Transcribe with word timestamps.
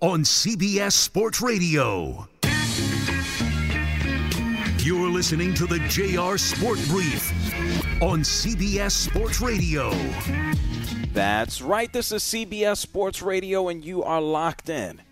on 0.00 0.22
CBS 0.22 0.92
Sports 0.92 1.42
Radio. 1.42 2.26
You're 4.78 5.10
listening 5.10 5.52
to 5.54 5.66
the 5.66 5.78
JR 5.90 6.38
Sport 6.38 6.78
Brief 6.88 7.30
on 8.00 8.20
CBS 8.20 8.92
Sports 8.92 9.42
Radio. 9.42 9.90
That's 11.12 11.60
right. 11.60 11.92
This 11.92 12.12
is 12.12 12.22
CBS 12.22 12.78
Sports 12.78 13.20
Radio, 13.20 13.68
and 13.68 13.84
you 13.84 14.02
are 14.02 14.22
locked 14.22 14.70
in 14.70 15.02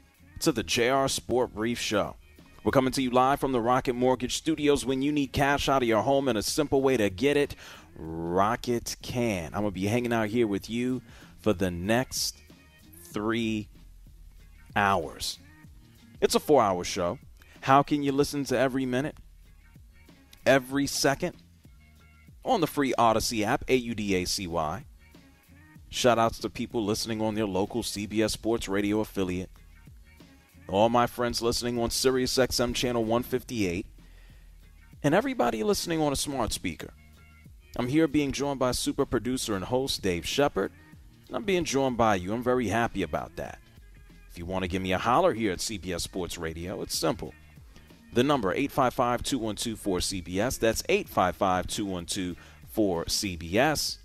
to 0.41 0.53
the 0.53 0.62
JR 0.62 1.06
Sport 1.08 1.55
Brief 1.55 1.78
Show. 1.78 2.17
We're 2.64 2.73
coming 2.73 2.92
to 2.92 3.02
you 3.02 3.11
live 3.11 3.41
from 3.41 3.52
the 3.52 3.61
Rocket 3.61 3.92
Mortgage 3.92 4.39
Studios. 4.39 4.86
When 4.86 5.02
you 5.02 5.12
need 5.12 5.33
cash 5.33 5.69
out 5.69 5.83
of 5.83 5.89
your 5.89 6.02
home 6.02 6.28
and 6.28 6.39
a 6.39 6.42
simple 6.42 6.80
way 6.80 6.97
to 6.97 7.11
get 7.11 7.36
it, 7.36 7.55
Rocket 7.95 8.97
can. 9.02 9.52
I'm 9.52 9.61
going 9.61 9.67
to 9.67 9.70
be 9.70 9.86
hanging 9.86 10.14
out 10.14 10.28
here 10.28 10.47
with 10.47 10.70
you 10.70 11.02
for 11.41 11.52
the 11.52 11.70
next 11.70 12.39
three 13.12 13.69
hours. 14.78 15.38
It's 16.20 16.34
a 16.34 16.40
four 16.40 16.62
hour 16.62 16.84
show. 16.84 17.18
How 17.60 17.82
can 17.82 18.02
you 18.02 18.12
listen 18.12 18.44
to 18.44 18.58
every 18.58 18.86
minute, 18.86 19.16
every 20.46 20.86
second? 20.86 21.34
On 22.44 22.60
the 22.60 22.66
free 22.66 22.94
Audacy 22.98 23.44
app, 23.44 23.64
A 23.68 23.74
U 23.74 23.94
D 23.94 24.14
A 24.14 24.24
C 24.24 24.46
Y. 24.46 24.84
Shout 25.90 26.18
outs 26.18 26.38
to 26.40 26.50
people 26.50 26.84
listening 26.84 27.20
on 27.20 27.34
their 27.34 27.46
local 27.46 27.82
CBS 27.82 28.30
Sports 28.30 28.68
Radio 28.68 29.00
affiliate. 29.00 29.50
All 30.68 30.88
my 30.88 31.06
friends 31.06 31.40
listening 31.40 31.78
on 31.78 31.90
Sirius 31.90 32.36
XM 32.36 32.74
channel 32.74 33.02
158. 33.02 33.86
And 35.02 35.14
everybody 35.14 35.62
listening 35.62 36.00
on 36.00 36.12
a 36.12 36.16
smart 36.16 36.52
speaker. 36.52 36.92
I'm 37.76 37.88
here 37.88 38.08
being 38.08 38.32
joined 38.32 38.58
by 38.58 38.72
super 38.72 39.06
producer 39.06 39.54
and 39.54 39.64
host 39.64 40.02
Dave 40.02 40.26
Shepard. 40.26 40.72
And 41.28 41.36
I'm 41.36 41.44
being 41.44 41.64
joined 41.64 41.96
by 41.96 42.16
you. 42.16 42.32
I'm 42.34 42.42
very 42.42 42.68
happy 42.68 43.02
about 43.02 43.36
that. 43.36 43.58
You 44.39 44.47
want 44.47 44.62
to 44.62 44.69
give 44.69 44.81
me 44.81 44.92
a 44.92 44.98
holler 44.98 45.34
here 45.34 45.50
at 45.50 45.58
CBS 45.58 46.00
Sports 46.03 46.39
Radio, 46.39 46.81
it's 46.81 46.97
simple. 46.97 47.34
The 48.12 48.22
number 48.22 48.53
855 48.53 49.22
212 49.25 49.83
4CBS. 49.83 50.58
That's 50.61 50.83
855 50.89 51.67
212 51.67 52.36
4CBS. 52.75 53.98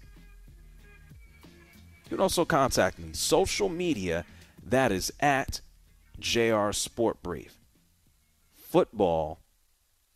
You 1.43 2.09
can 2.09 2.19
also 2.19 2.45
contact 2.45 2.97
me. 2.97 3.13
Social 3.13 3.69
media, 3.69 4.25
that 4.65 4.91
is 4.91 5.13
at 5.19 5.61
JR 6.19 6.71
Sport 6.71 7.21
Brief. 7.21 7.55
Football 8.55 9.39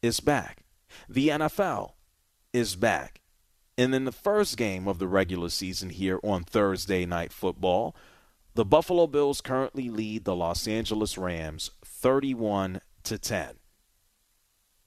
is 0.02 0.20
back. 0.20 0.64
The 1.08 1.30
NFL 1.30 1.92
is 2.54 2.76
back. 2.76 3.22
And 3.78 3.94
in 3.94 4.06
the 4.06 4.12
first 4.12 4.58
game 4.58 4.88
of 4.88 4.98
the 4.98 5.08
regular 5.08 5.50
season 5.50 5.92
here 5.92 6.20
on 6.24 6.44
Thursday 6.44 7.06
Night 7.06 7.32
Football, 7.32 7.96
the 8.58 8.66
Buffalo 8.66 9.06
Bills 9.06 9.40
currently 9.40 9.92
lead 9.92 10.26
the 10.26 10.36
Los 10.36 10.68
Angeles 10.68 11.16
Rams 11.16 11.70
31 11.86 12.82
to 13.04 13.20
10. 13.20 13.50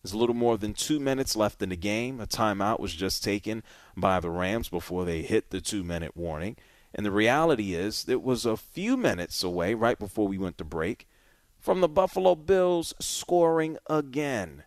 There's 0.03 0.12
a 0.12 0.19
little 0.19 0.34
more 0.34 0.58
than 0.58 0.75
two 0.75 0.98
minutes 0.98 1.36
left 1.36 1.62
in 1.62 1.69
the 1.69 1.76
game. 1.76 2.20
A 2.20 2.26
timeout 2.26 2.80
was 2.80 2.92
just 2.92 3.22
taken 3.22 3.62
by 3.97 4.19
the 4.19 4.28
Rams 4.28 4.69
before 4.69 5.04
they 5.04 5.22
hit 5.22 5.50
the 5.50 5.60
two 5.60 5.84
minute 5.84 6.16
warning. 6.16 6.56
And 6.92 7.06
the 7.06 7.12
reality 7.12 7.72
is, 7.76 8.09
it 8.09 8.25
was 8.25 8.44
a 8.44 8.56
few 8.56 8.97
minutes 8.97 9.44
away, 9.44 9.75
right 9.75 10.00
before 10.00 10.26
we 10.26 10.36
went 10.36 10.59
to 10.59 10.64
break, 10.64 11.06
from 11.56 11.80
the 11.80 11.88
Buffalo 11.88 12.34
Bills 12.34 12.92
scoring 12.98 13.78
again. 13.88 14.64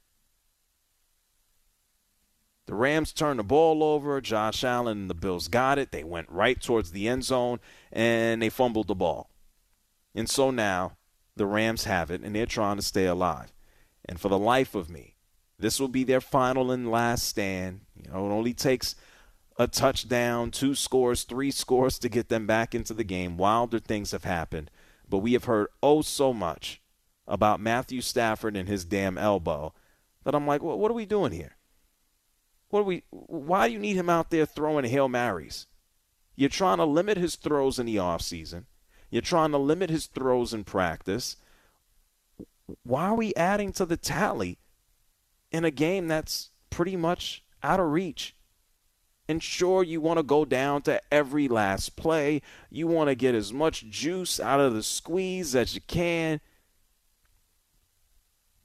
The 2.74 2.80
Rams 2.80 3.14
turned 3.14 3.38
the 3.38 3.44
ball 3.44 3.84
over. 3.84 4.20
Josh 4.20 4.64
Allen 4.64 5.02
and 5.02 5.08
the 5.08 5.14
Bills 5.14 5.48
got 5.48 5.78
it. 5.78 5.92
They 5.92 6.04
went 6.04 6.28
right 6.28 6.60
towards 6.60 6.90
the 6.90 7.08
end 7.08 7.24
zone 7.24 7.60
and 7.92 8.42
they 8.42 8.50
fumbled 8.50 8.88
the 8.88 8.96
ball. 8.96 9.30
And 10.16 10.28
so 10.28 10.50
now 10.50 10.98
the 11.36 11.46
Rams 11.46 11.84
have 11.84 12.10
it 12.10 12.24
and 12.24 12.36
they're 12.36 12.48
trying 12.48 12.78
to 12.78 12.82
stay 12.82 13.06
alive. 13.06 13.54
And 14.06 14.20
for 14.20 14.28
the 14.28 14.40
life 14.40 14.74
of 14.74 14.90
me, 14.90 15.18
this 15.60 15.80
will 15.80 15.88
be 15.88 16.04
their 16.04 16.20
final 16.20 16.72
and 16.72 16.90
last 16.90 17.28
stand. 17.28 17.82
You 17.96 18.12
know, 18.12 18.26
it 18.26 18.34
only 18.34 18.56
takes 18.56 18.96
a 19.60 19.68
touchdown, 19.68 20.50
two 20.50 20.74
scores, 20.74 21.26
three 21.26 21.52
scores 21.52 22.00
to 22.00 22.10
get 22.10 22.30
them 22.30 22.48
back 22.48 22.74
into 22.74 22.96
the 22.96 23.04
game. 23.04 23.38
Wilder 23.38 23.78
things 23.78 24.10
have 24.14 24.24
happened. 24.24 24.72
But 25.08 25.20
we 25.20 25.34
have 25.34 25.44
heard 25.44 25.68
oh 25.84 26.02
so 26.02 26.34
much 26.34 26.82
about 27.28 27.62
Matthew 27.62 28.02
Stafford 28.02 28.58
and 28.58 28.68
his 28.68 28.84
damn 28.84 29.20
elbow 29.20 29.76
that 30.24 30.34
I'm 30.34 30.48
like, 30.48 30.64
what 30.64 30.90
are 30.90 30.96
we 30.96 31.06
doing 31.06 31.34
here? 31.34 31.56
What 32.74 32.80
are 32.80 32.86
we? 32.86 33.04
Why 33.12 33.68
do 33.68 33.74
you 33.74 33.80
need 33.80 33.98
him 33.98 34.10
out 34.10 34.32
there 34.32 34.48
throwing 34.48 34.86
hail 34.86 35.08
marys? 35.08 35.68
You're 36.36 36.50
trying 36.50 36.80
to 36.80 36.86
limit 36.86 37.18
his 37.18 37.36
throws 37.36 37.78
in 37.78 37.86
the 37.86 37.98
offseason. 37.98 38.66
You're 39.12 39.22
trying 39.22 39.52
to 39.52 39.60
limit 39.60 39.92
his 39.92 40.08
throws 40.08 40.56
in 40.56 40.64
practice. 40.64 41.38
Why 42.82 43.10
are 43.10 43.14
we 43.14 43.32
adding 43.36 43.74
to 43.74 43.86
the 43.86 43.96
tally 43.96 44.58
in 45.52 45.64
a 45.66 45.70
game 45.70 46.08
that's 46.08 46.50
pretty 46.72 46.96
much 46.96 47.44
out 47.62 47.80
of 47.80 47.92
reach? 47.92 48.36
And 49.30 49.44
sure, 49.44 49.84
you 49.84 50.02
want 50.02 50.18
to 50.18 50.24
go 50.24 50.44
down 50.44 50.82
to 50.82 51.00
every 51.14 51.48
last 51.48 51.96
play. 51.96 52.42
You 52.72 52.88
want 52.88 53.10
to 53.10 53.14
get 53.14 53.36
as 53.36 53.54
much 53.54 53.88
juice 53.88 54.40
out 54.40 54.60
of 54.60 54.74
the 54.74 54.82
squeeze 54.82 55.56
as 55.56 55.76
you 55.76 55.82
can. 55.82 56.42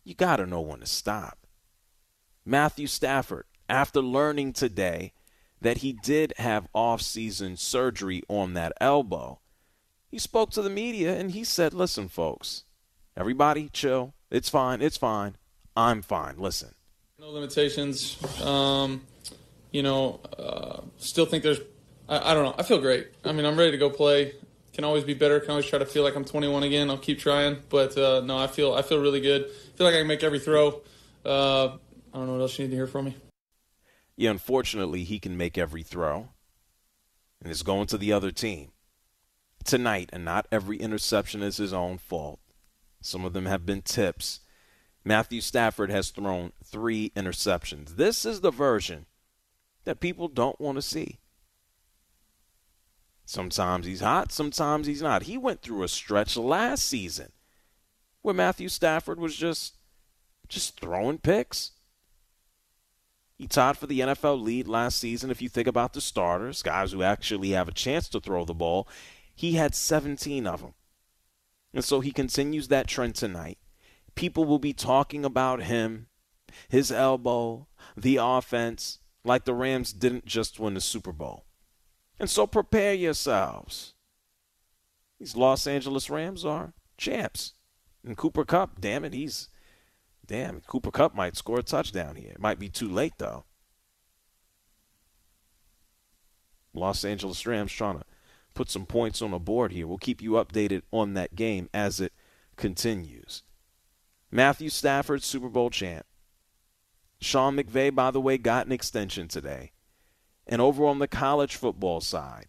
You 0.03 0.15
got 0.15 0.37
to 0.37 0.47
know 0.47 0.63
when 0.63 0.81
to 0.81 0.87
stop. 0.87 1.47
Matthew 2.47 2.87
Stafford, 2.87 3.45
after 3.69 4.01
learning 4.01 4.53
today 4.53 5.13
that 5.61 5.79
he 5.79 5.93
did 5.93 6.33
have 6.39 6.69
off-season 6.73 7.57
surgery 7.57 8.23
on 8.29 8.55
that 8.55 8.73
elbow, 8.81 9.41
he 10.11 10.19
spoke 10.19 10.51
to 10.51 10.63
the 10.63 10.71
media 10.71 11.17
and 11.17 11.33
he 11.33 11.45
said, 11.45 11.75
"Listen, 11.75 12.09
folks, 12.09 12.65
everybody 13.17 13.69
chill. 13.73 14.15
It's 14.31 14.49
fine. 14.49 14.81
It's 14.81 14.97
fine. 14.97 15.37
I'm 15.77 16.03
fine. 16.03 16.39
Listen. 16.39 16.75
No 17.19 17.31
limitations. 17.31 18.17
Um, 18.43 19.03
you 19.71 19.83
know, 19.83 20.21
uh, 20.39 20.81
still 20.99 21.27
think 21.27 21.43
there's. 21.43 21.61
I, 22.09 22.31
I 22.31 22.35
don't 22.35 22.45
know. 22.45 22.55
I 22.59 22.63
feel 22.63 22.81
great. 22.81 23.09
I 23.25 23.33
mean, 23.33 23.45
I'm 23.45 23.59
ready 23.59 23.73
to 23.73 23.79
go 23.79 23.91
play. 23.91 24.35
Can 24.73 24.85
always 24.85 25.05
be 25.05 25.15
better. 25.15 25.41
Can 25.41 25.51
always 25.51 25.67
try 25.67 25.79
to 25.79 25.87
feel 25.87 26.05
like 26.05 26.15
I'm 26.15 26.25
21 26.25 26.63
again. 26.63 26.89
I'll 26.89 26.99
keep 26.99 27.19
trying. 27.19 27.59
But 27.69 27.99
uh, 27.99 28.21
no, 28.21 28.39
I 28.39 28.47
feel 28.47 28.75
I 28.75 28.83
feel 28.83 29.01
really 29.01 29.21
good. 29.21 29.45
I 29.45 29.77
feel 29.77 29.87
like 29.87 29.95
I 29.95 29.99
can 29.99 30.07
make 30.07 30.23
every 30.23 30.39
throw. 30.39 30.81
Uh, 31.25 31.67
I 31.67 31.79
don't 32.15 32.27
know 32.27 32.35
what 32.35 32.41
else 32.41 32.59
you 32.59 32.65
need 32.65 32.71
to 32.71 32.77
hear 32.77 32.87
from 32.87 33.07
me 33.07 33.17
yeah, 34.19 34.31
unfortunately, 34.31 35.05
he 35.05 35.21
can 35.21 35.37
make 35.37 35.57
every 35.57 35.85
throw, 35.85 36.31
and 37.41 37.53
it's 37.53 37.63
going 37.63 37.87
to 37.87 37.97
the 37.97 38.13
other 38.13 38.33
team 38.33 38.73
tonight. 39.65 40.11
And 40.13 40.25
not 40.25 40.49
every 40.51 40.77
interception 40.77 41.41
is 41.41 41.59
his 41.59 41.73
own 41.73 41.99
fault. 41.99 42.41
Some 43.01 43.25
of 43.25 43.33
them 43.33 43.47
have 43.47 43.65
been 43.65 43.81
tips. 43.81 44.41
Matthew 45.05 45.41
Stafford 45.41 45.91
has 45.91 46.11
thrown 46.11 46.51
three 46.65 47.13
interceptions. 47.15 47.95
This 47.95 48.25
is 48.27 48.41
the 48.41 48.51
version 48.51 49.07
that 49.85 50.01
people 50.01 50.27
don't 50.27 50.61
want 50.61 50.79
to 50.79 50.83
see. 50.83 51.21
Sometimes 53.25 53.87
he's 53.87 54.01
hot, 54.01 54.33
sometimes 54.33 54.89
he's 54.89 55.01
not. 55.01 55.25
He 55.25 55.39
went 55.39 55.63
through 55.63 55.85
a 55.85 55.89
stretch 55.89 56.37
last 56.37 56.85
season 56.85 57.31
where 58.23 58.35
Matthew 58.35 58.69
Stafford 58.69 59.21
was 59.21 59.37
just 59.37 59.77
just 60.49 60.81
throwing 60.81 61.19
picks. 61.19 61.71
He 63.39 63.47
tied 63.47 63.79
for 63.79 63.87
the 63.87 64.01
NFL 64.01 64.43
lead 64.43 64.67
last 64.67 64.99
season. 64.99 65.31
If 65.31 65.41
you 65.41 65.49
think 65.49 65.69
about 65.69 65.93
the 65.93 66.01
starters, 66.01 66.61
guys 66.61 66.91
who 66.91 67.05
actually 67.05 67.51
have 67.51 67.69
a 67.69 67.73
chance 67.73 68.09
to 68.09 68.21
throw 68.21 68.45
the 68.45 68.53
ball, 68.53 68.89
he 69.33 69.53
had 69.53 69.77
17 69.77 70.45
of 70.45 70.61
them. 70.61 70.75
And 71.73 71.85
so 71.85 72.01
he 72.01 72.11
continues 72.11 72.67
that 72.69 72.89
trend 72.89 73.15
tonight. 73.15 73.59
People 74.17 74.45
will 74.45 74.59
be 74.59 74.73
talking 74.73 75.25
about 75.25 75.63
him, 75.63 76.09
his 76.69 76.91
elbow, 76.91 77.69
the 77.97 78.19
offense, 78.21 78.99
like 79.23 79.45
the 79.45 79.55
Rams 79.55 79.93
didn't 79.93 80.25
just 80.27 80.59
win 80.59 80.75
the 80.75 80.81
Super 80.81 81.13
Bowl. 81.13 81.45
And 82.19 82.29
so 82.29 82.45
prepare 82.45 82.95
yourselves. 82.95 83.95
These 85.21 85.37
Los 85.37 85.69
Angeles 85.69 86.11
Rams 86.11 86.45
are 86.45 86.73
champs. 86.97 87.53
And 88.05 88.17
Cooper 88.17 88.45
Kupp, 88.45 88.81
damn 88.81 89.05
it, 89.05 89.13
he's 89.13 89.49
damn, 90.29 90.61
Cooper 90.61 90.93
Kupp 90.93 91.15
might 91.17 91.37
score 91.37 91.59
a 91.59 91.63
touchdown 91.63 92.15
here. 92.15 92.31
It 92.31 92.41
might 92.41 92.61
be 92.61 92.69
too 92.69 92.89
late 92.89 93.15
though. 93.19 93.45
Los 96.75 97.05
Angeles 97.05 97.45
Rams 97.45 97.73
trying 97.73 97.99
to 97.99 98.05
put 98.55 98.71
some 98.71 98.87
points 98.87 99.21
on 99.21 99.33
the 99.33 99.39
board 99.39 99.73
here. 99.73 99.87
We'll 99.87 99.99
keep 99.99 100.23
you 100.23 100.33
updated 100.33 100.83
on 100.93 101.15
that 101.15 101.35
game 101.35 101.69
as 101.75 101.99
it 101.99 102.13
continues. 102.57 103.43
Matthew 104.31 104.69
Stafford, 104.69 105.23
Super 105.23 105.49
Bowl 105.49 105.71
champ. 105.71 106.07
Sean 107.21 107.57
McVay, 107.57 107.93
by 107.93 108.11
the 108.11 108.21
way, 108.21 108.39
got 108.39 108.67
an 108.67 108.73
extension 108.73 109.27
today. 109.27 109.73
And 110.47 110.61
over 110.61 110.87
on 110.87 110.99
the 110.99 111.09
college 111.09 111.57
football 111.57 112.01
side, 112.01 112.47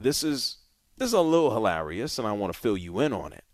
this 0.00 0.22
is 0.24 0.58
this 0.96 1.08
is 1.08 1.12
a 1.12 1.20
little 1.20 1.52
hilarious, 1.52 2.18
and 2.18 2.26
I 2.26 2.32
want 2.32 2.52
to 2.52 2.58
fill 2.58 2.76
you 2.76 3.00
in 3.00 3.12
on 3.12 3.32
it. 3.32 3.44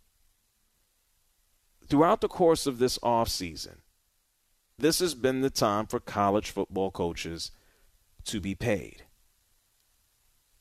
Throughout 1.89 2.21
the 2.21 2.29
course 2.29 2.67
of 2.67 2.79
this 2.79 2.99
offseason, 2.99 3.79
this 4.79 4.99
has 4.99 5.15
been 5.15 5.41
the 5.41 5.51
time 5.51 5.87
for 5.87 5.99
college 5.99 6.51
football 6.51 6.91
coaches 6.91 7.51
to 8.25 8.41
be 8.41 8.55
paid. 8.55 9.05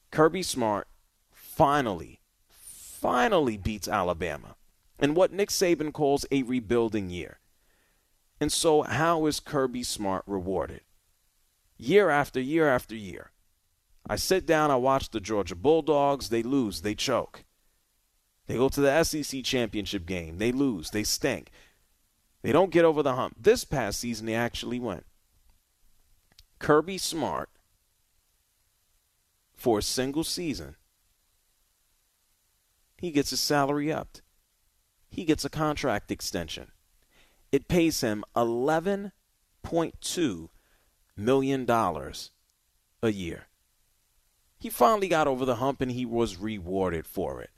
Kirby 0.10 0.42
Smart 0.42 0.88
finally, 1.32 2.22
finally 2.50 3.58
beats 3.58 3.88
Alabama 3.88 4.56
in 5.00 5.14
what 5.14 5.34
Nick 5.34 5.50
Saban 5.50 5.92
calls 5.92 6.26
a 6.32 6.44
rebuilding 6.44 7.10
year. 7.10 7.40
And 8.40 8.52
so, 8.52 8.84
how 8.84 9.26
is 9.26 9.40
Kirby 9.40 9.84
Smart 9.84 10.24
rewarded? 10.26 10.82
Year 11.78 12.10
after 12.10 12.40
year 12.40 12.70
after 12.70 12.96
year. 12.96 13.32
I 14.10 14.16
sit 14.16 14.46
down, 14.46 14.72
I 14.72 14.78
watch 14.78 15.10
the 15.10 15.20
Georgia 15.20 15.56
Bulldogs, 15.56 16.30
they 16.30 16.42
lose, 16.42 16.82
they 16.82 16.96
choke. 16.96 17.44
They 18.48 18.56
go 18.56 18.70
to 18.70 18.82
the 18.82 19.04
SEC 19.04 19.44
championship 19.44 20.06
game, 20.06 20.38
they 20.38 20.52
lose, 20.52 20.92
they 20.92 21.04
stink. 21.04 21.52
They 22.42 22.52
don't 22.52 22.72
get 22.72 22.86
over 22.86 23.04
the 23.04 23.16
hump. 23.16 23.36
This 23.40 23.66
past 23.66 24.00
season, 24.00 24.26
they 24.26 24.36
actually 24.36 24.80
went. 24.80 25.06
Kirby 26.60 26.98
Smart, 26.98 27.50
for 29.54 29.80
a 29.80 29.84
single 29.84 30.24
season, 30.24 30.76
he 32.98 33.12
gets 33.12 33.32
his 33.32 33.40
salary 33.40 33.92
upped. 33.92 34.22
He 35.10 35.26
gets 35.26 35.46
a 35.46 35.50
contract 35.50 36.12
extension. 36.12 36.72
It 37.52 37.68
pays 37.68 38.02
him 38.02 38.24
$11.2 38.36 40.50
million 41.16 41.70
a 41.70 43.10
year. 43.10 43.48
He 44.60 44.70
finally 44.70 45.08
got 45.08 45.28
over 45.28 45.46
the 45.46 45.56
hump 45.56 45.82
and 45.82 45.92
he 45.92 46.06
was 46.06 46.38
rewarded 46.38 47.06
for 47.06 47.42
it. 47.42 47.52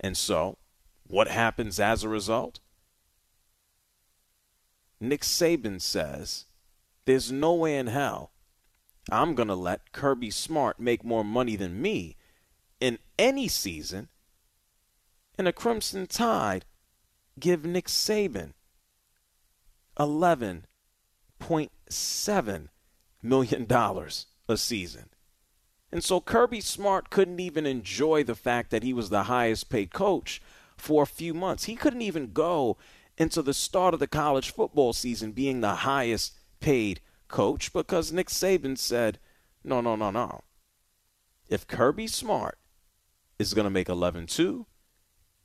And 0.00 0.16
so, 0.16 0.58
what 1.06 1.28
happens 1.28 1.80
as 1.80 2.04
a 2.04 2.08
result? 2.08 2.60
Nick 5.00 5.22
Saban 5.22 5.80
says, 5.80 6.46
There's 7.04 7.32
no 7.32 7.54
way 7.54 7.76
in 7.76 7.88
hell 7.88 8.32
I'm 9.10 9.34
going 9.34 9.48
to 9.48 9.54
let 9.54 9.92
Kirby 9.92 10.30
Smart 10.30 10.78
make 10.78 11.04
more 11.04 11.24
money 11.24 11.56
than 11.56 11.80
me 11.80 12.16
in 12.80 12.98
any 13.18 13.48
season 13.48 14.08
and 15.38 15.46
the 15.46 15.52
Crimson 15.52 16.06
Tide 16.06 16.66
give 17.38 17.64
Nick 17.64 17.86
Saban 17.86 18.52
$11.7 19.98 22.68
million 23.22 23.66
a 24.48 24.56
season. 24.56 25.10
And 25.90 26.04
so 26.04 26.20
Kirby 26.20 26.60
Smart 26.60 27.10
couldn't 27.10 27.40
even 27.40 27.66
enjoy 27.66 28.22
the 28.22 28.34
fact 28.34 28.70
that 28.70 28.82
he 28.82 28.92
was 28.92 29.08
the 29.08 29.24
highest 29.24 29.70
paid 29.70 29.92
coach 29.92 30.42
for 30.76 31.02
a 31.02 31.06
few 31.06 31.32
months. 31.32 31.64
He 31.64 31.76
couldn't 31.76 32.02
even 32.02 32.32
go 32.32 32.76
into 33.16 33.42
the 33.42 33.54
start 33.54 33.94
of 33.94 34.00
the 34.00 34.06
college 34.06 34.52
football 34.52 34.92
season 34.92 35.32
being 35.32 35.60
the 35.60 35.76
highest 35.76 36.34
paid 36.60 37.00
coach 37.26 37.72
because 37.72 38.12
Nick 38.12 38.28
Saban 38.28 38.76
said, 38.76 39.18
no, 39.64 39.80
no, 39.80 39.96
no, 39.96 40.10
no. 40.10 40.42
If 41.48 41.66
Kirby 41.66 42.06
Smart 42.06 42.58
is 43.38 43.54
going 43.54 43.64
to 43.64 43.70
make 43.70 43.88
11 43.88 44.26
2, 44.26 44.66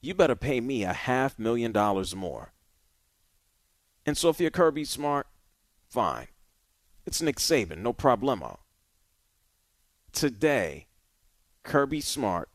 you 0.02 0.14
better 0.14 0.36
pay 0.36 0.60
me 0.60 0.84
a 0.84 0.94
half 0.94 1.40
million 1.40 1.72
dollars 1.72 2.14
more. 2.14 2.52
And 4.06 4.18
so 4.18 4.30
if 4.30 4.40
you're 4.40 4.52
Kirby 4.52 4.84
Smart, 4.84 5.28
fine. 5.90 6.28
It's 7.06 7.22
Nick 7.22 7.38
Saban, 7.38 7.78
no 7.78 7.94
problemo. 7.94 8.58
Today, 10.14 10.86
Kirby 11.64 12.00
Smart 12.00 12.50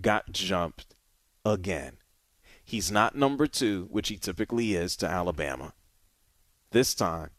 got 0.00 0.32
jumped 0.32 0.94
again. 1.46 1.96
He's 2.62 2.92
not 2.92 3.16
number 3.16 3.46
two, 3.46 3.88
which 3.90 4.10
he 4.10 4.18
typically 4.18 4.74
is 4.74 4.96
to 4.96 5.08
Alabama. 5.08 5.72
This 6.72 6.94
time, 6.94 7.30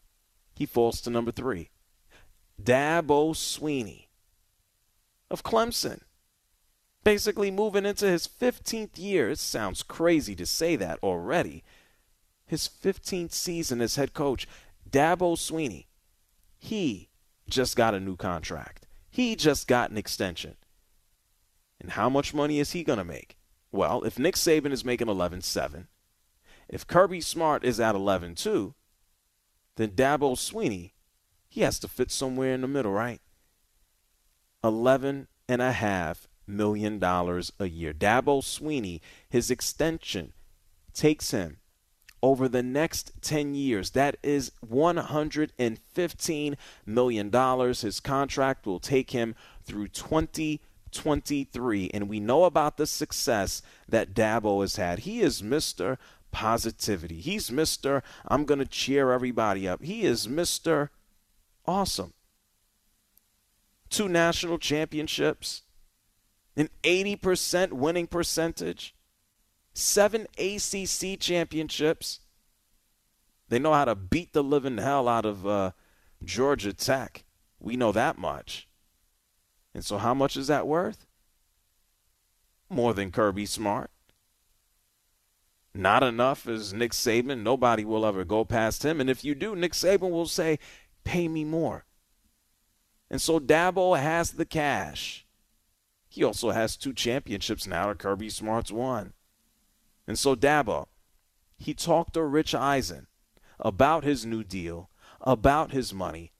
he 0.52 0.66
falls 0.66 1.00
to 1.02 1.10
number 1.10 1.30
three. 1.30 1.70
Dabo 2.60 3.34
Swinney 3.34 4.08
of 5.30 5.44
Clemson 5.44 6.00
basically 7.04 7.50
moving 7.50 7.86
into 7.86 8.06
his 8.06 8.26
15th 8.26 8.98
year. 8.98 9.30
It 9.30 9.38
sounds 9.38 9.84
crazy 9.84 10.34
to 10.36 10.44
say 10.44 10.74
that 10.76 10.98
already. 11.04 11.62
His 12.46 12.68
15th 12.68 13.32
season 13.32 13.80
as 13.80 13.94
head 13.94 14.12
coach, 14.12 14.48
Dabo 14.90 15.36
Swinney, 15.36 15.86
he 16.58 17.10
just 17.48 17.76
got 17.76 17.94
a 17.94 18.00
new 18.00 18.16
contract. 18.16 18.86
He 19.12 19.36
just 19.36 19.68
got 19.68 19.90
an 19.90 19.98
extension. 19.98 20.56
And 21.78 21.90
how 21.90 22.08
much 22.08 22.32
money 22.32 22.58
is 22.58 22.72
he 22.72 22.82
going 22.82 22.98
to 22.98 23.04
make? 23.04 23.36
Well, 23.70 24.02
if 24.04 24.18
Nick 24.18 24.36
Saban 24.36 24.72
is 24.72 24.86
making 24.86 25.08
11-7, 25.08 25.86
if 26.68 26.86
Kirby 26.86 27.20
Smart 27.20 27.62
is 27.62 27.78
at 27.78 27.94
11-2, 27.94 28.72
then 29.76 29.90
Dabo 29.90 30.34
Swinney, 30.34 30.92
he 31.46 31.60
has 31.60 31.78
to 31.80 31.88
fit 31.88 32.10
somewhere 32.10 32.54
in 32.54 32.62
the 32.62 32.68
middle, 32.68 32.92
right? 32.92 33.20
11 34.64 35.28
and 35.46 35.60
a 35.60 35.72
half 35.72 36.26
million 36.46 36.98
dollars 36.98 37.52
a 37.58 37.66
year. 37.66 37.92
Dabo 37.92 38.40
Swinney, 38.40 39.00
his 39.28 39.50
extension 39.50 40.32
takes 40.94 41.32
him 41.32 41.58
over 42.22 42.48
the 42.48 42.62
next 42.62 43.12
10 43.20 43.54
years. 43.54 43.90
That 43.90 44.16
is 44.22 44.52
$115 44.66 46.54
million. 46.86 47.74
His 47.74 48.00
contract 48.00 48.66
will 48.66 48.80
take 48.80 49.10
him 49.10 49.34
through 49.64 49.88
2023. 49.88 51.90
And 51.92 52.08
we 52.08 52.20
know 52.20 52.44
about 52.44 52.76
the 52.76 52.86
success 52.86 53.62
that 53.88 54.14
Dabo 54.14 54.60
has 54.60 54.76
had. 54.76 55.00
He 55.00 55.20
is 55.20 55.42
Mr. 55.42 55.98
Positivity. 56.30 57.20
He's 57.20 57.50
Mr. 57.50 58.02
I'm 58.26 58.44
going 58.44 58.60
to 58.60 58.66
cheer 58.66 59.12
everybody 59.12 59.68
up. 59.68 59.82
He 59.82 60.04
is 60.04 60.26
Mr. 60.26 60.88
Awesome. 61.66 62.14
Two 63.90 64.08
national 64.08 64.58
championships 64.58 65.62
an 66.56 66.68
80% 66.82 67.72
winning 67.72 68.06
percentage, 68.06 68.94
seven 69.74 70.26
ACC 70.38 71.18
championships. 71.18 72.20
They 73.52 73.58
know 73.58 73.74
how 73.74 73.84
to 73.84 73.94
beat 73.94 74.32
the 74.32 74.42
living 74.42 74.78
hell 74.78 75.06
out 75.06 75.26
of 75.26 75.46
uh, 75.46 75.72
Georgia 76.24 76.72
Tech. 76.72 77.22
We 77.60 77.76
know 77.76 77.92
that 77.92 78.16
much. 78.16 78.66
And 79.74 79.84
so, 79.84 79.98
how 79.98 80.14
much 80.14 80.38
is 80.38 80.46
that 80.46 80.66
worth? 80.66 81.04
More 82.70 82.94
than 82.94 83.10
Kirby 83.10 83.44
Smart. 83.44 83.90
Not 85.74 86.02
enough 86.02 86.48
as 86.48 86.72
Nick 86.72 86.92
Saban. 86.92 87.42
Nobody 87.42 87.84
will 87.84 88.06
ever 88.06 88.24
go 88.24 88.46
past 88.46 88.86
him. 88.86 89.02
And 89.02 89.10
if 89.10 89.22
you 89.22 89.34
do, 89.34 89.54
Nick 89.54 89.72
Saban 89.72 90.10
will 90.10 90.24
say, 90.24 90.58
pay 91.04 91.28
me 91.28 91.44
more. 91.44 91.84
And 93.10 93.20
so 93.20 93.38
Dabo 93.38 94.00
has 94.00 94.30
the 94.30 94.46
cash. 94.46 95.26
He 96.08 96.24
also 96.24 96.52
has 96.52 96.74
two 96.74 96.94
championships 96.94 97.66
now 97.66 97.88
that 97.88 97.98
Kirby 97.98 98.30
Smart's 98.30 98.72
one. 98.72 99.12
And 100.08 100.18
so 100.18 100.34
Dabo, 100.34 100.86
he 101.58 101.74
talked 101.74 102.14
to 102.14 102.22
Rich 102.22 102.54
Eisen 102.54 103.08
about 103.62 104.04
his 104.04 104.26
new 104.26 104.44
deal, 104.44 104.90
about 105.20 105.70
his 105.72 105.94
money, 105.94 106.32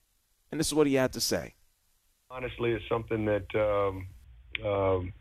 and 0.51 0.61
this 0.61 0.67
is 0.67 0.75
what 0.75 0.87
he 0.87 0.95
had 0.95 1.13
to 1.15 1.21
say. 1.21 1.55
Honestly, 2.31 2.73
it's 2.73 2.85
something 2.89 3.25
that 3.27 3.47
um, 3.55 4.07
um, 4.67 5.13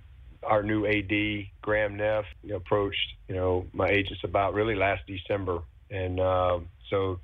our 0.44 0.64
new 0.64 0.86
AD 0.86 1.46
Graham 1.62 1.98
Neff 1.98 2.26
approached, 2.54 3.16
you 3.28 3.36
know, 3.36 3.66
my 3.74 3.88
agents 3.88 4.22
about 4.24 4.54
really 4.54 4.76
last 4.76 5.04
December, 5.08 5.60
and 5.90 6.20
uh, 6.20 6.60
so 6.90 7.20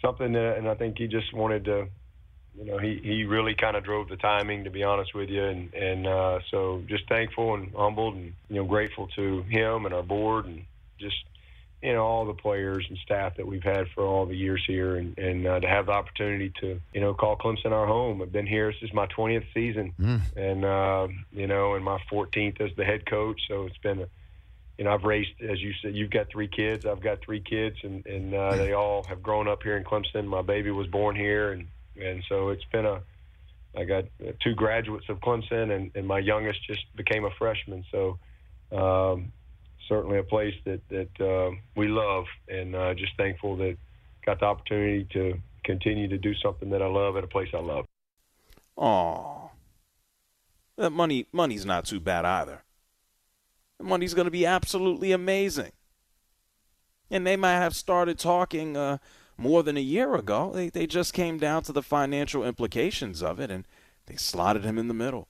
something 0.00 0.32
that, 0.32 0.56
and 0.56 0.68
I 0.68 0.74
think 0.74 0.98
he 0.98 1.06
just 1.06 1.34
wanted 1.34 1.64
to 1.66 1.88
you 2.58 2.66
know, 2.66 2.78
he, 2.78 3.00
he 3.02 3.24
really 3.24 3.54
kind 3.54 3.76
of 3.76 3.84
drove 3.84 4.08
the 4.08 4.16
timing, 4.16 4.64
to 4.64 4.70
be 4.70 4.82
honest 4.82 5.14
with 5.14 5.30
you. 5.30 5.42
And, 5.42 5.72
and 5.74 6.06
uh, 6.06 6.40
so 6.50 6.82
just 6.86 7.08
thankful 7.08 7.54
and 7.54 7.72
humbled 7.74 8.14
and, 8.14 8.32
you 8.48 8.56
know, 8.56 8.64
grateful 8.64 9.08
to 9.16 9.42
him 9.42 9.86
and 9.86 9.94
our 9.94 10.02
board 10.02 10.46
and 10.46 10.64
just 10.98 11.16
you 11.82 11.92
know 11.92 12.02
all 12.02 12.24
the 12.24 12.34
players 12.34 12.86
and 12.88 12.98
staff 12.98 13.36
that 13.36 13.46
we've 13.46 13.62
had 13.62 13.88
for 13.94 14.04
all 14.04 14.26
the 14.26 14.36
years 14.36 14.62
here, 14.66 14.96
and 14.96 15.16
and 15.18 15.46
uh, 15.46 15.60
to 15.60 15.68
have 15.68 15.86
the 15.86 15.92
opportunity 15.92 16.52
to 16.60 16.80
you 16.92 17.00
know 17.00 17.14
call 17.14 17.36
Clemson 17.36 17.72
our 17.72 17.86
home. 17.86 18.22
I've 18.22 18.32
been 18.32 18.46
here. 18.46 18.72
This 18.72 18.82
is 18.82 18.94
my 18.94 19.06
20th 19.06 19.46
season, 19.52 19.92
mm. 20.00 20.20
and 20.36 20.64
uh, 20.64 21.08
you 21.32 21.46
know, 21.46 21.74
and 21.74 21.84
my 21.84 21.98
14th 22.10 22.60
as 22.60 22.70
the 22.76 22.84
head 22.84 23.06
coach. 23.06 23.40
So 23.48 23.66
it's 23.66 23.78
been 23.78 24.02
a 24.02 24.08
you 24.78 24.84
know, 24.84 24.94
I've 24.94 25.04
raised, 25.04 25.40
as 25.40 25.60
you 25.60 25.72
said, 25.82 25.94
you've 25.94 26.10
got 26.10 26.28
three 26.30 26.48
kids. 26.48 26.86
I've 26.86 27.00
got 27.02 27.20
three 27.22 27.40
kids, 27.40 27.76
and 27.82 28.04
and 28.06 28.34
uh, 28.34 28.56
they 28.56 28.72
all 28.72 29.04
have 29.04 29.22
grown 29.22 29.48
up 29.48 29.62
here 29.62 29.76
in 29.76 29.84
Clemson. 29.84 30.26
My 30.26 30.42
baby 30.42 30.70
was 30.70 30.86
born 30.86 31.14
here, 31.14 31.52
and 31.52 31.68
and 32.00 32.24
so 32.28 32.48
it's 32.48 32.64
been 32.72 32.86
a. 32.86 33.00
I 33.76 33.84
got 33.84 34.04
two 34.42 34.54
graduates 34.54 35.08
of 35.08 35.20
Clemson, 35.20 35.70
and 35.70 35.90
and 35.94 36.06
my 36.06 36.18
youngest 36.18 36.66
just 36.66 36.84
became 36.96 37.24
a 37.24 37.30
freshman. 37.38 37.84
So, 37.90 38.18
um, 38.72 39.32
certainly 39.88 40.18
a 40.18 40.22
place 40.22 40.54
that 40.64 40.80
that 40.88 41.20
uh, 41.20 41.50
we 41.76 41.88
love, 41.88 42.24
and 42.48 42.74
uh, 42.74 42.94
just 42.94 43.16
thankful 43.16 43.56
that 43.56 43.76
got 44.24 44.40
the 44.40 44.46
opportunity 44.46 45.06
to 45.12 45.34
continue 45.64 46.08
to 46.08 46.18
do 46.18 46.34
something 46.34 46.70
that 46.70 46.82
I 46.82 46.86
love 46.86 47.16
at 47.16 47.24
a 47.24 47.28
place 47.28 47.48
I 47.54 47.60
love. 47.60 47.86
Oh, 48.76 49.50
that 50.76 50.90
money 50.90 51.26
money's 51.32 51.66
not 51.66 51.84
too 51.84 52.00
bad 52.00 52.24
either. 52.24 52.62
The 53.78 53.84
money's 53.84 54.14
going 54.14 54.26
to 54.26 54.30
be 54.30 54.46
absolutely 54.46 55.12
amazing. 55.12 55.72
And 57.10 57.26
they 57.26 57.36
might 57.36 57.58
have 57.58 57.76
started 57.76 58.18
talking 58.18 58.76
uh, 58.76 58.98
more 59.36 59.62
than 59.62 59.76
a 59.76 59.80
year 59.80 60.14
ago. 60.14 60.52
They 60.54 60.70
they 60.70 60.86
just 60.86 61.12
came 61.12 61.38
down 61.38 61.62
to 61.64 61.72
the 61.72 61.82
financial 61.82 62.44
implications 62.44 63.22
of 63.22 63.38
it, 63.38 63.50
and 63.50 63.66
they 64.06 64.16
slotted 64.16 64.64
him 64.64 64.78
in 64.78 64.88
the 64.88 64.94
middle. 64.94 65.28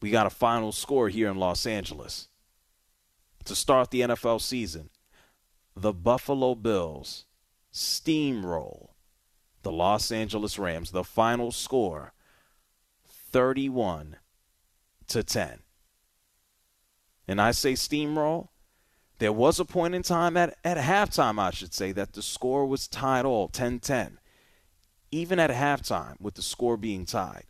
We 0.00 0.10
got 0.10 0.26
a 0.26 0.30
final 0.30 0.72
score 0.72 1.08
here 1.08 1.28
in 1.28 1.36
Los 1.36 1.66
Angeles. 1.66 2.28
To 3.44 3.54
start 3.54 3.90
the 3.90 4.00
NFL 4.00 4.40
season, 4.40 4.90
the 5.74 5.92
Buffalo 5.92 6.54
Bills 6.54 7.26
steamroll 7.72 8.90
the 9.62 9.72
Los 9.72 10.12
Angeles 10.12 10.58
Rams. 10.58 10.90
The 10.90 11.04
final 11.04 11.50
score 11.50 12.12
31 13.06 14.16
to 15.08 15.22
10. 15.22 15.60
And 17.28 17.40
I 17.40 17.50
say 17.50 17.72
steamroll. 17.72 18.48
There 19.18 19.32
was 19.32 19.58
a 19.58 19.64
point 19.64 19.94
in 19.94 20.02
time 20.02 20.36
at, 20.36 20.56
at 20.62 20.76
halftime, 20.76 21.40
I 21.40 21.50
should 21.50 21.74
say, 21.74 21.90
that 21.92 22.12
the 22.12 22.22
score 22.22 22.66
was 22.66 22.86
tied 22.86 23.24
all 23.24 23.48
10 23.48 23.80
10. 23.80 24.18
Even 25.10 25.38
at 25.38 25.50
halftime, 25.50 26.20
with 26.20 26.34
the 26.34 26.42
score 26.42 26.76
being 26.76 27.06
tied, 27.06 27.44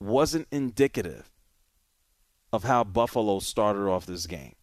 wasn't 0.00 0.48
indicative 0.50 1.30
of 2.56 2.64
how 2.64 2.82
Buffalo 2.82 3.38
started 3.38 3.86
off 3.86 4.06
this 4.06 4.26
game. 4.26 4.54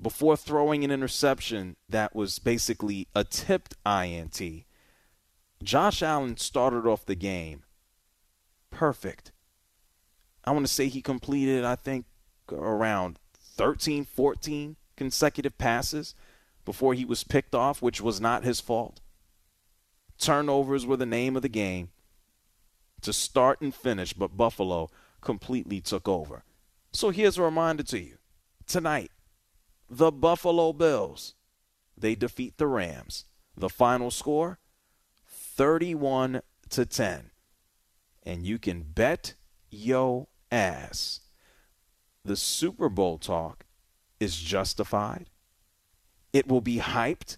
Before 0.00 0.36
throwing 0.36 0.84
an 0.84 0.90
interception 0.90 1.76
that 1.88 2.14
was 2.14 2.38
basically 2.38 3.08
a 3.14 3.24
tipped 3.24 3.74
INT, 3.86 4.38
Josh 5.62 6.02
Allen 6.02 6.36
started 6.36 6.86
off 6.86 7.06
the 7.06 7.14
game 7.14 7.62
perfect. 8.70 9.32
I 10.44 10.50
want 10.50 10.66
to 10.66 10.72
say 10.72 10.88
he 10.88 11.00
completed, 11.00 11.64
I 11.64 11.74
think, 11.74 12.04
around 12.52 13.18
13, 13.56 14.04
14 14.04 14.76
consecutive 14.96 15.56
passes 15.56 16.14
before 16.66 16.92
he 16.92 17.06
was 17.06 17.24
picked 17.24 17.54
off, 17.54 17.80
which 17.80 18.02
was 18.02 18.20
not 18.20 18.44
his 18.44 18.60
fault. 18.60 19.00
Turnovers 20.18 20.84
were 20.84 20.98
the 20.98 21.06
name 21.06 21.34
of 21.34 21.40
the 21.40 21.48
game 21.48 21.88
to 23.00 23.14
start 23.14 23.62
and 23.62 23.74
finish, 23.74 24.12
but 24.12 24.36
Buffalo 24.36 24.90
completely 25.24 25.80
took 25.80 26.08
over. 26.08 26.44
So 26.92 27.10
here's 27.10 27.38
a 27.38 27.42
reminder 27.42 27.82
to 27.84 27.98
you. 27.98 28.16
Tonight, 28.66 29.10
the 29.90 30.12
Buffalo 30.12 30.72
Bills, 30.72 31.34
they 31.96 32.14
defeat 32.14 32.58
the 32.58 32.66
Rams. 32.66 33.24
The 33.56 33.68
final 33.68 34.10
score 34.10 34.58
31 35.26 36.42
to 36.70 36.86
10. 36.86 37.30
And 38.24 38.46
you 38.46 38.58
can 38.58 38.82
bet 38.82 39.34
yo 39.70 40.28
ass 40.50 41.20
the 42.24 42.36
Super 42.36 42.88
Bowl 42.88 43.18
talk 43.18 43.66
is 44.18 44.36
justified. 44.36 45.28
It 46.32 46.48
will 46.48 46.62
be 46.62 46.78
hyped. 46.78 47.36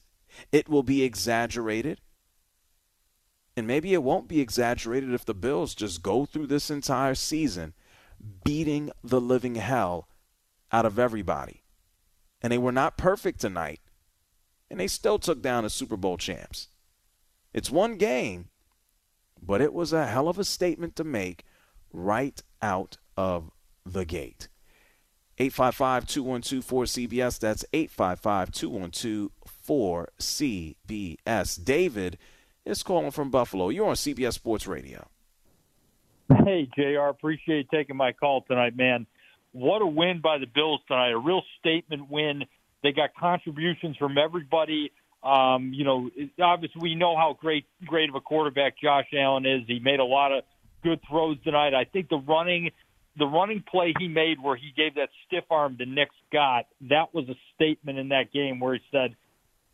It 0.52 0.68
will 0.68 0.84
be 0.84 1.02
exaggerated. 1.02 2.00
And 3.56 3.66
maybe 3.66 3.94
it 3.94 4.02
won't 4.02 4.28
be 4.28 4.40
exaggerated 4.40 5.12
if 5.14 5.24
the 5.24 5.34
Bills 5.34 5.74
just 5.74 6.02
go 6.02 6.26
through 6.26 6.48
this 6.48 6.70
entire 6.70 7.14
season 7.14 7.72
beating 8.44 8.90
the 9.02 9.20
living 9.20 9.54
hell 9.54 10.08
out 10.70 10.84
of 10.84 10.98
everybody. 10.98 11.62
And 12.42 12.52
they 12.52 12.58
were 12.58 12.72
not 12.72 12.98
perfect 12.98 13.40
tonight. 13.40 13.80
And 14.70 14.78
they 14.78 14.88
still 14.88 15.18
took 15.18 15.40
down 15.40 15.64
the 15.64 15.70
Super 15.70 15.96
Bowl 15.96 16.18
champs. 16.18 16.68
It's 17.54 17.70
one 17.70 17.96
game, 17.96 18.48
but 19.40 19.62
it 19.62 19.72
was 19.72 19.92
a 19.92 20.06
hell 20.06 20.28
of 20.28 20.38
a 20.38 20.44
statement 20.44 20.96
to 20.96 21.04
make 21.04 21.44
right 21.92 22.42
out 22.60 22.98
of 23.16 23.50
the 23.86 24.04
gate. 24.04 24.48
855 25.38 26.06
212 26.06 26.66
4CBS. 26.66 27.38
That's 27.38 27.64
855 27.72 28.50
212 28.50 29.30
4CBS. 29.66 31.64
David 31.64 32.18
is 32.66 32.82
calling 32.82 33.10
from 33.10 33.30
Buffalo. 33.30 33.68
You're 33.70 33.88
on 33.88 33.94
CBS 33.94 34.34
Sports 34.34 34.66
Radio. 34.66 35.08
Hey, 36.44 36.68
JR. 36.76 37.08
Appreciate 37.08 37.68
taking 37.70 37.96
my 37.96 38.12
call 38.12 38.42
tonight, 38.42 38.76
man. 38.76 39.06
What 39.52 39.80
a 39.80 39.86
win 39.86 40.20
by 40.20 40.38
the 40.38 40.46
Bills 40.46 40.80
tonight. 40.88 41.12
A 41.12 41.18
real 41.18 41.42
statement 41.60 42.10
win. 42.10 42.44
They 42.82 42.92
got 42.92 43.14
contributions 43.18 43.96
from 43.96 44.18
everybody. 44.18 44.92
Um, 45.22 45.72
you 45.72 45.84
know, 45.84 46.10
obviously 46.40 46.80
we 46.82 46.94
know 46.94 47.16
how 47.16 47.36
great 47.40 47.64
great 47.84 48.08
of 48.08 48.14
a 48.14 48.20
quarterback 48.20 48.74
Josh 48.82 49.06
Allen 49.16 49.46
is. 49.46 49.62
He 49.66 49.78
made 49.78 49.98
a 49.98 50.04
lot 50.04 50.32
of 50.32 50.44
good 50.82 51.00
throws 51.08 51.36
tonight. 51.42 51.74
I 51.74 51.84
think 51.84 52.08
the 52.08 52.18
running 52.18 52.70
the 53.18 53.26
running 53.26 53.64
play 53.68 53.94
he 53.98 54.08
made 54.08 54.42
where 54.42 54.56
he 54.56 54.72
gave 54.76 54.96
that 54.96 55.08
stiff 55.26 55.44
arm 55.50 55.78
to 55.78 55.86
Nick 55.86 56.08
Scott, 56.28 56.66
that 56.90 57.14
was 57.14 57.28
a 57.28 57.34
statement 57.54 57.98
in 57.98 58.10
that 58.10 58.32
game 58.32 58.60
where 58.60 58.74
he 58.74 58.80
said, 58.92 59.16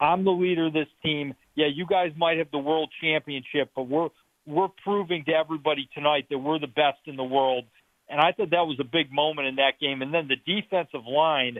I'm 0.02 0.24
the 0.24 0.32
leader 0.32 0.66
of 0.66 0.72
this 0.72 0.88
team. 1.02 1.34
Yeah, 1.54 1.68
you 1.72 1.86
guys 1.86 2.10
might 2.16 2.38
have 2.38 2.50
the 2.50 2.58
world 2.58 2.90
championship, 3.00 3.70
but 3.76 3.84
we're 3.84 4.08
we're 4.44 4.68
proving 4.82 5.24
to 5.26 5.32
everybody 5.32 5.88
tonight 5.94 6.26
that 6.28 6.38
we're 6.38 6.58
the 6.58 6.66
best 6.66 6.98
in 7.06 7.14
the 7.14 7.22
world. 7.24 7.64
And 8.08 8.20
I 8.20 8.32
thought 8.32 8.50
that 8.50 8.66
was 8.66 8.78
a 8.80 8.84
big 8.84 9.12
moment 9.12 9.46
in 9.46 9.56
that 9.56 9.78
game. 9.80 10.02
And 10.02 10.12
then 10.12 10.26
the 10.26 10.36
defensive 10.36 11.06
line, 11.06 11.58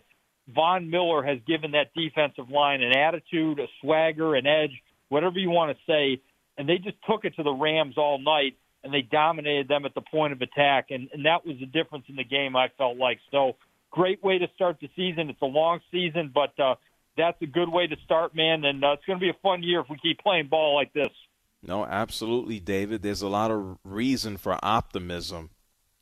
Von 0.53 0.91
Miller 0.91 1.23
has 1.23 1.39
given 1.47 1.71
that 1.71 1.95
defensive 1.95 2.51
line 2.51 2.83
an 2.83 2.97
attitude, 2.97 3.61
a 3.61 3.67
swagger, 3.81 4.35
an 4.35 4.49
edge, 4.49 4.73
whatever 5.09 5.39
you 5.39 5.51
want 5.51 5.77
to 5.77 5.83
say. 5.87 6.21
And 6.59 6.69
they 6.69 6.79
just 6.79 6.97
took 7.09 7.25
it 7.25 7.37
to 7.37 7.45
the 7.45 7.53
Rams 7.53 7.97
all 7.97 8.19
night 8.19 8.57
and 8.83 8.93
they 8.93 9.03
dominated 9.03 9.69
them 9.69 9.85
at 9.85 9.95
the 9.95 10.01
point 10.01 10.33
of 10.33 10.43
attack. 10.43 10.87
And, 10.91 11.09
and 11.13 11.25
that 11.25 11.47
was 11.47 11.57
the 11.61 11.67
difference 11.67 12.07
in 12.09 12.17
the 12.17 12.25
game, 12.25 12.57
I 12.57 12.67
felt 12.77 12.97
like. 12.97 13.21
So, 13.31 13.53
great 13.93 14.25
way 14.25 14.39
to 14.39 14.49
start 14.57 14.79
the 14.81 14.89
season. 14.97 15.31
It's 15.31 15.41
a 15.41 15.47
long 15.47 15.79
season, 15.93 16.33
but 16.35 16.59
uh, 16.59 16.75
that's 17.17 17.41
a 17.43 17.47
good 17.47 17.69
way 17.69 17.87
to 17.87 17.97
start, 18.05 18.35
man. 18.35 18.65
And 18.65 18.85
uh, 18.85 18.93
it's 18.93 19.05
going 19.05 19.19
to 19.19 19.23
be 19.23 19.31
a 19.31 19.43
fun 19.43 19.63
year 19.63 19.81
if 19.81 19.87
we 19.89 19.97
keep 19.99 20.19
playing 20.21 20.49
ball 20.49 20.75
like 20.75 20.93
this. 20.93 21.11
No, 21.63 21.85
absolutely, 21.85 22.59
David. 22.59 23.03
There's 23.03 23.23
a 23.23 23.29
lot 23.29 23.51
of 23.51 23.79
reason 23.85 24.37
for 24.37 24.59
optimism 24.63 25.51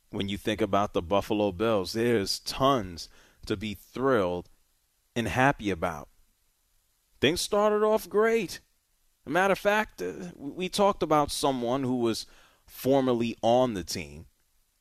when 0.09 0.27
you 0.27 0.37
think 0.37 0.61
about 0.61 0.93
the 0.93 1.01
Buffalo 1.01 1.51
Bills. 1.51 1.93
There's 1.93 2.39
tons 2.39 3.09
to 3.45 3.55
be 3.55 3.75
thrilled 3.75 4.49
and 5.15 5.27
happy 5.27 5.69
about. 5.69 6.09
Things 7.19 7.41
started 7.41 7.85
off 7.85 8.09
great. 8.09 8.59
matter 9.27 9.51
of 9.51 9.59
fact, 9.59 10.01
uh, 10.01 10.31
we 10.35 10.67
talked 10.67 11.03
about 11.03 11.31
someone 11.31 11.83
who 11.83 11.97
was– 11.97 12.25
formerly 12.71 13.37
on 13.43 13.73
the 13.73 13.83
team. 13.83 14.25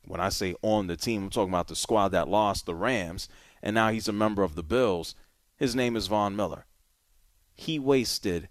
When 0.07 0.21
I 0.21 0.31
say 0.31 0.55
on 0.63 0.87
the 0.87 0.97
team, 0.97 1.25
I'm 1.25 1.31
talking 1.31 1.53
about 1.53 1.69
the 1.69 1.77
squad 1.77 2.09
that 2.11 2.29
lost 2.29 2.65
the 2.65 2.75
Rams, 2.75 3.29
and 3.63 3.75
now 3.75 3.91
he's 3.91 4.09
a 4.09 4.13
member 4.13 4.43
of 4.43 4.55
the 4.55 4.63
Bills. 4.63 5.15
His 5.61 5.77
name 5.77 5.95
is 5.95 6.07
Von 6.07 6.35
Miller. 6.35 6.65
He 7.55 7.79
wasted 7.79 8.49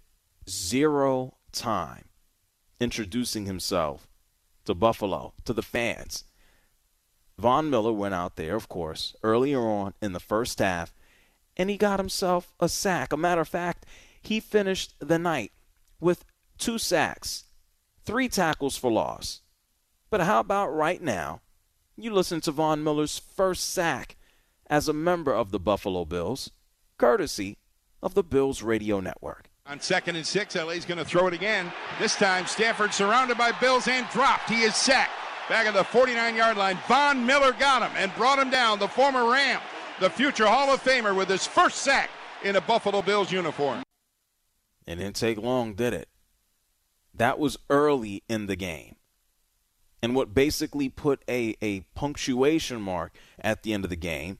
zero 0.48 1.38
time 1.50 2.04
introducing 2.78 3.46
himself 3.46 4.06
to 4.64 4.74
Buffalo, 4.74 5.34
to 5.44 5.52
the 5.52 5.60
fans. 5.60 6.22
Von 7.36 7.68
Miller 7.68 7.92
went 7.92 8.14
out 8.14 8.36
there, 8.36 8.54
of 8.54 8.68
course, 8.68 9.16
earlier 9.24 9.60
on 9.60 9.92
in 10.00 10.12
the 10.12 10.20
first 10.20 10.60
half, 10.60 10.94
and 11.56 11.68
he 11.68 11.76
got 11.76 11.98
himself 11.98 12.52
a 12.60 12.68
sack. 12.68 13.12
A 13.12 13.16
matter 13.16 13.40
of 13.40 13.48
fact, 13.48 13.86
he 14.22 14.38
finished 14.38 14.94
the 15.00 15.18
night 15.18 15.50
with 15.98 16.24
two 16.58 16.78
sacks 16.78 17.44
three 18.04 18.28
tackles 18.28 18.76
for 18.76 18.90
loss. 18.90 19.40
But 20.10 20.20
how 20.20 20.38
about 20.38 20.68
right 20.68 21.02
now? 21.02 21.40
You 21.96 22.12
listen 22.14 22.40
to 22.42 22.52
Von 22.52 22.84
Miller's 22.84 23.18
first 23.18 23.68
sack 23.68 24.16
as 24.68 24.88
a 24.88 24.92
member 24.92 25.34
of 25.34 25.50
the 25.50 25.58
Buffalo 25.58 26.04
Bills, 26.04 26.52
courtesy 27.00 27.56
of 28.02 28.12
the 28.12 28.22
Bills 28.22 28.62
Radio 28.62 29.00
Network. 29.00 29.48
On 29.66 29.80
second 29.80 30.16
and 30.16 30.26
six, 30.26 30.54
LA's 30.54 30.84
going 30.84 30.98
to 30.98 31.04
throw 31.04 31.26
it 31.28 31.32
again. 31.32 31.72
This 31.98 32.14
time, 32.14 32.46
Stafford 32.46 32.92
surrounded 32.92 33.38
by 33.38 33.52
Bills 33.52 33.88
and 33.88 34.06
dropped. 34.10 34.50
He 34.50 34.62
is 34.62 34.76
sacked. 34.76 35.12
Back 35.48 35.66
at 35.66 35.74
the 35.74 35.82
49 35.82 36.36
yard 36.36 36.56
line, 36.58 36.78
Von 36.86 37.24
Miller 37.24 37.52
got 37.52 37.82
him 37.82 37.96
and 37.96 38.14
brought 38.16 38.38
him 38.38 38.50
down, 38.50 38.78
the 38.78 38.86
former 38.86 39.30
Ram. 39.30 39.60
the 39.98 40.10
future 40.10 40.46
Hall 40.46 40.72
of 40.72 40.82
Famer, 40.82 41.16
with 41.16 41.28
his 41.28 41.46
first 41.46 41.78
sack 41.78 42.10
in 42.44 42.56
a 42.56 42.60
Buffalo 42.60 43.02
Bills 43.02 43.32
uniform. 43.32 43.82
It 44.86 44.96
didn't 44.96 45.16
take 45.16 45.38
long, 45.38 45.74
did 45.74 45.92
it? 45.94 46.08
That 47.14 47.38
was 47.38 47.58
early 47.68 48.22
in 48.28 48.46
the 48.46 48.56
game. 48.56 48.96
And 50.02 50.14
what 50.14 50.34
basically 50.34 50.88
put 50.88 51.22
a, 51.28 51.56
a 51.62 51.80
punctuation 51.94 52.80
mark 52.80 53.14
at 53.38 53.62
the 53.62 53.72
end 53.72 53.84
of 53.84 53.90
the 53.90 53.96
game 53.96 54.38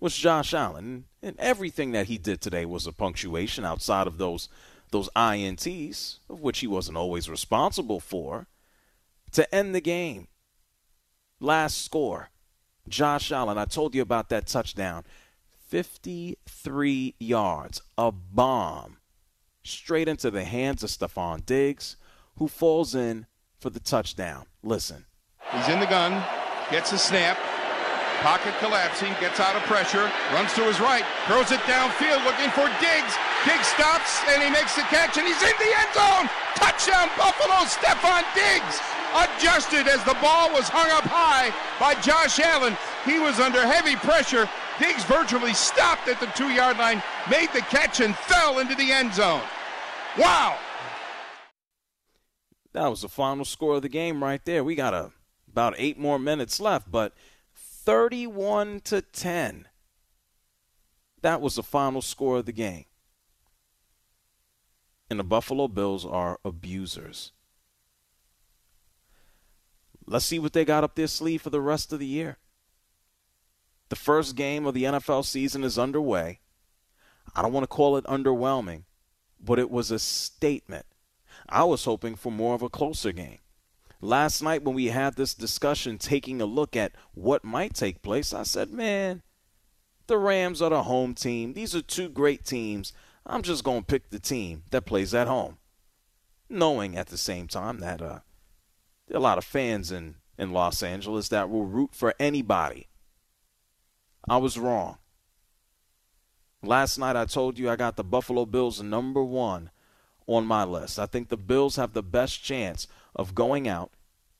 was 0.00 0.16
Josh 0.16 0.52
Allen. 0.54 1.06
And 1.22 1.38
everything 1.38 1.92
that 1.92 2.06
he 2.06 2.18
did 2.18 2.40
today 2.40 2.64
was 2.64 2.86
a 2.86 2.92
punctuation 2.92 3.64
outside 3.64 4.06
of 4.06 4.18
those 4.18 4.48
those 4.90 5.10
INTs, 5.14 6.18
of 6.30 6.40
which 6.40 6.60
he 6.60 6.66
wasn't 6.66 6.96
always 6.96 7.28
responsible 7.28 8.00
for, 8.00 8.46
to 9.32 9.54
end 9.54 9.74
the 9.74 9.80
game. 9.80 10.28
Last 11.40 11.84
score. 11.84 12.30
Josh 12.88 13.30
Allen, 13.30 13.58
I 13.58 13.66
told 13.66 13.94
you 13.94 14.00
about 14.00 14.30
that 14.30 14.46
touchdown. 14.46 15.04
53 15.68 17.14
yards, 17.20 17.82
a 17.98 18.10
bomb, 18.10 18.96
straight 19.62 20.08
into 20.08 20.30
the 20.30 20.44
hands 20.44 20.82
of 20.82 20.88
Stefon 20.88 21.44
Diggs, 21.44 21.96
who 22.36 22.48
falls 22.48 22.94
in 22.94 23.26
for 23.60 23.68
the 23.68 23.80
touchdown. 23.80 24.46
Listen. 24.62 25.04
He's 25.52 25.68
in 25.68 25.80
the 25.80 25.86
gun, 25.86 26.24
gets 26.70 26.92
a 26.92 26.98
snap, 26.98 27.38
pocket 28.20 28.54
collapsing, 28.58 29.14
gets 29.20 29.40
out 29.40 29.54
of 29.54 29.62
pressure, 29.64 30.10
runs 30.32 30.52
to 30.54 30.62
his 30.64 30.80
right, 30.80 31.04
throws 31.26 31.50
it 31.50 31.60
downfield 31.70 32.24
looking 32.24 32.50
for 32.52 32.66
Diggs. 32.82 33.14
Diggs 33.46 33.66
stops 33.70 34.20
and 34.28 34.42
he 34.42 34.50
makes 34.50 34.74
the 34.74 34.82
catch 34.90 35.18
and 35.18 35.26
he's 35.26 35.42
in 35.42 35.56
the 35.58 35.70
end 35.70 35.92
zone. 35.94 36.26
Touchdown 36.58 37.08
Buffalo, 37.16 37.66
Stefon 37.66 38.26
Diggs 38.34 38.80
adjusted 39.14 39.88
as 39.88 40.02
the 40.04 40.16
ball 40.20 40.52
was 40.52 40.68
hung 40.68 40.90
up 40.90 41.04
high 41.04 41.54
by 41.80 41.94
Josh 42.00 42.38
Allen. 42.40 42.76
He 43.04 43.18
was 43.18 43.40
under 43.40 43.64
heavy 43.64 43.96
pressure. 43.96 44.48
Diggs 44.78 45.04
virtually 45.04 45.54
stopped 45.54 46.08
at 46.08 46.20
the 46.20 46.26
two 46.34 46.50
yard 46.50 46.78
line, 46.78 47.02
made 47.30 47.50
the 47.52 47.62
catch, 47.62 48.00
and 48.00 48.14
fell 48.14 48.58
into 48.58 48.74
the 48.74 48.92
end 48.92 49.14
zone. 49.14 49.42
Wow! 50.18 50.58
That 52.72 52.88
was 52.88 53.02
the 53.02 53.08
final 53.08 53.44
score 53.44 53.76
of 53.76 53.82
the 53.82 53.88
game 53.88 54.22
right 54.22 54.44
there. 54.44 54.62
We 54.62 54.74
got 54.74 54.94
a, 54.94 55.10
about 55.50 55.74
eight 55.78 55.98
more 55.98 56.18
minutes 56.18 56.60
left, 56.60 56.90
but 56.90 57.12
31 57.88 58.80
to 58.80 59.00
10. 59.00 59.66
That 61.22 61.40
was 61.40 61.54
the 61.54 61.62
final 61.62 62.02
score 62.02 62.36
of 62.36 62.44
the 62.44 62.52
game. 62.52 62.84
And 65.08 65.18
the 65.18 65.24
Buffalo 65.24 65.68
Bills 65.68 66.04
are 66.04 66.38
abusers. 66.44 67.32
Let's 70.06 70.26
see 70.26 70.38
what 70.38 70.52
they 70.52 70.66
got 70.66 70.84
up 70.84 70.96
their 70.96 71.06
sleeve 71.06 71.40
for 71.40 71.48
the 71.48 71.62
rest 71.62 71.90
of 71.94 71.98
the 71.98 72.04
year. 72.04 72.36
The 73.88 73.96
first 73.96 74.36
game 74.36 74.66
of 74.66 74.74
the 74.74 74.84
NFL 74.84 75.24
season 75.24 75.64
is 75.64 75.78
underway. 75.78 76.40
I 77.34 77.40
don't 77.40 77.54
want 77.54 77.64
to 77.64 77.68
call 77.68 77.96
it 77.96 78.04
underwhelming, 78.04 78.82
but 79.40 79.58
it 79.58 79.70
was 79.70 79.90
a 79.90 79.98
statement. 79.98 80.84
I 81.48 81.64
was 81.64 81.86
hoping 81.86 82.16
for 82.16 82.30
more 82.30 82.54
of 82.54 82.60
a 82.60 82.68
closer 82.68 83.12
game. 83.12 83.38
Last 84.00 84.42
night, 84.42 84.62
when 84.62 84.74
we 84.74 84.86
had 84.86 85.16
this 85.16 85.34
discussion, 85.34 85.98
taking 85.98 86.40
a 86.40 86.46
look 86.46 86.76
at 86.76 86.92
what 87.14 87.42
might 87.42 87.74
take 87.74 88.02
place, 88.02 88.32
I 88.32 88.44
said, 88.44 88.70
man, 88.70 89.22
the 90.06 90.18
Rams 90.18 90.62
are 90.62 90.70
the 90.70 90.84
home 90.84 91.14
team. 91.14 91.52
These 91.52 91.74
are 91.74 91.82
two 91.82 92.08
great 92.08 92.44
teams. 92.44 92.92
I'm 93.26 93.42
just 93.42 93.64
going 93.64 93.80
to 93.80 93.86
pick 93.86 94.10
the 94.10 94.20
team 94.20 94.62
that 94.70 94.86
plays 94.86 95.14
at 95.14 95.26
home. 95.26 95.58
Knowing 96.48 96.96
at 96.96 97.08
the 97.08 97.18
same 97.18 97.48
time 97.48 97.80
that 97.80 98.00
uh, 98.00 98.20
there 99.06 99.16
are 99.16 99.20
a 99.20 99.22
lot 99.22 99.36
of 99.36 99.44
fans 99.44 99.90
in, 99.90 100.14
in 100.38 100.52
Los 100.52 100.82
Angeles 100.82 101.28
that 101.28 101.50
will 101.50 101.66
root 101.66 101.90
for 101.92 102.14
anybody. 102.18 102.86
I 104.28 104.36
was 104.36 104.58
wrong. 104.58 104.98
Last 106.62 106.98
night 106.98 107.16
I 107.16 107.24
told 107.24 107.58
you 107.58 107.68
I 107.68 107.76
got 107.76 107.96
the 107.96 108.04
Buffalo 108.04 108.46
Bills 108.46 108.82
number 108.82 109.22
one 109.22 109.70
on 110.26 110.46
my 110.46 110.64
list. 110.64 110.98
I 110.98 111.06
think 111.06 111.28
the 111.28 111.36
Bills 111.36 111.76
have 111.76 111.92
the 111.92 112.02
best 112.02 112.42
chance 112.42 112.86
of 113.14 113.34
going 113.34 113.68
out 113.68 113.92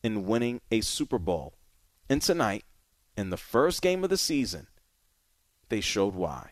and 0.03 0.27
winning 0.27 0.61
a 0.71 0.81
Super 0.81 1.19
Bowl. 1.19 1.55
And 2.09 2.23
tonight, 2.23 2.65
in 3.17 3.31
the 3.31 3.37
first 3.37 3.83
game 3.83 4.05
of 4.05 4.11
the 4.11 4.17
season, 4.17 4.69
they 5.69 5.81
showed 5.81 6.15
why. 6.15 6.51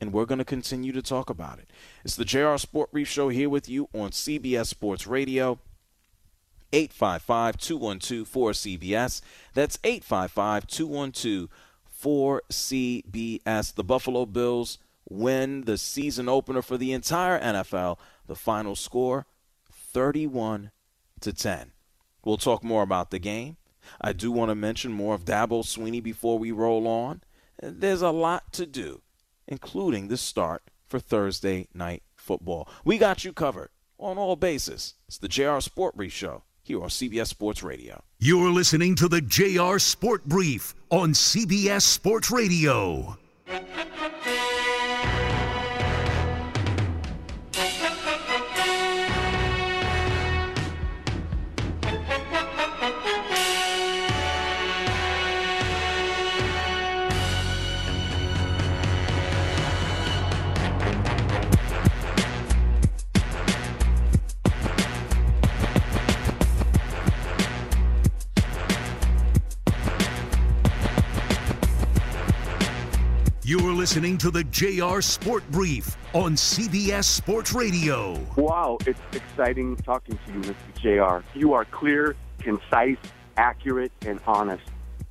And 0.00 0.12
we're 0.12 0.26
going 0.26 0.38
to 0.38 0.44
continue 0.44 0.92
to 0.92 1.02
talk 1.02 1.30
about 1.30 1.58
it. 1.58 1.70
It's 2.04 2.16
the 2.16 2.24
JR 2.24 2.56
Sport 2.56 2.92
Brief 2.92 3.08
Show 3.08 3.30
here 3.30 3.48
with 3.48 3.68
you 3.68 3.88
on 3.94 4.10
CBS 4.10 4.66
Sports 4.66 5.06
Radio. 5.06 5.58
855 6.72 7.56
212 7.56 8.28
4CBS. 8.28 9.22
That's 9.54 9.78
855 9.82 10.66
212 10.66 11.48
4CBS. 12.02 13.74
The 13.74 13.84
Buffalo 13.84 14.26
Bills 14.26 14.78
win 15.08 15.62
the 15.62 15.78
season 15.78 16.28
opener 16.28 16.62
for 16.62 16.76
the 16.76 16.92
entire 16.92 17.40
NFL. 17.40 17.98
The 18.26 18.36
final 18.36 18.76
score 18.76 19.26
31 19.72 20.70
to 21.22 21.32
10. 21.32 21.72
We'll 22.24 22.36
talk 22.36 22.62
more 22.62 22.82
about 22.82 23.10
the 23.10 23.18
game. 23.18 23.56
I 24.00 24.12
do 24.12 24.30
want 24.30 24.50
to 24.50 24.54
mention 24.54 24.92
more 24.92 25.14
of 25.14 25.24
Dabo 25.24 25.62
Swinney 25.64 26.02
before 26.02 26.38
we 26.38 26.50
roll 26.50 26.86
on. 26.86 27.22
There's 27.62 28.02
a 28.02 28.10
lot 28.10 28.52
to 28.52 28.66
do, 28.66 29.02
including 29.46 30.08
the 30.08 30.16
start 30.16 30.62
for 30.86 30.98
Thursday 30.98 31.68
night 31.74 32.02
football. 32.16 32.68
We 32.84 32.98
got 32.98 33.24
you 33.24 33.32
covered 33.32 33.70
on 33.98 34.18
all 34.18 34.36
bases. 34.36 34.94
It's 35.06 35.18
the 35.18 35.28
JR 35.28 35.60
Sport 35.60 35.96
Brief 35.96 36.12
Show 36.12 36.44
here 36.62 36.82
on 36.82 36.88
CBS 36.88 37.28
Sports 37.28 37.62
Radio. 37.62 38.02
You're 38.18 38.50
listening 38.50 38.94
to 38.96 39.08
the 39.08 39.20
JR 39.20 39.78
Sport 39.78 40.24
Brief 40.24 40.74
on 40.90 41.12
CBS 41.12 41.82
Sports 41.82 42.30
Radio. 42.30 43.16
Listening 73.88 74.18
to 74.18 74.30
the 74.30 74.44
JR 74.44 75.00
Sport 75.00 75.50
Brief 75.50 75.96
on 76.12 76.34
CBS 76.34 77.04
Sports 77.04 77.54
Radio. 77.54 78.22
Wow, 78.36 78.76
it's 78.84 79.00
exciting 79.12 79.76
talking 79.76 80.18
to 80.26 80.32
you, 80.34 80.40
Mr. 80.40 81.22
JR. 81.22 81.38
You 81.38 81.54
are 81.54 81.64
clear, 81.64 82.14
concise, 82.38 82.98
accurate, 83.38 83.90
and 84.04 84.20
honest. 84.26 84.62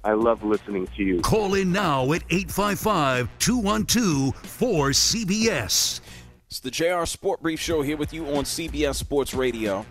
I 0.03 0.11
love 0.11 0.43
listening 0.43 0.85
to 0.95 1.03
you. 1.03 1.21
Call 1.21 1.55
in 1.55 1.71
now 1.71 2.03
at 2.13 2.21
855 2.29 3.27
212 3.39 4.35
4CBS. 4.43 5.99
It's 6.45 6.59
the 6.59 6.69
JR 6.69 7.05
Sport 7.05 7.41
Brief 7.41 7.59
Show 7.59 7.81
here 7.81 7.97
with 7.97 8.13
you 8.13 8.27
on 8.27 8.43
CBS 8.43 8.97
Sports 8.97 9.33
Radio. 9.33 9.87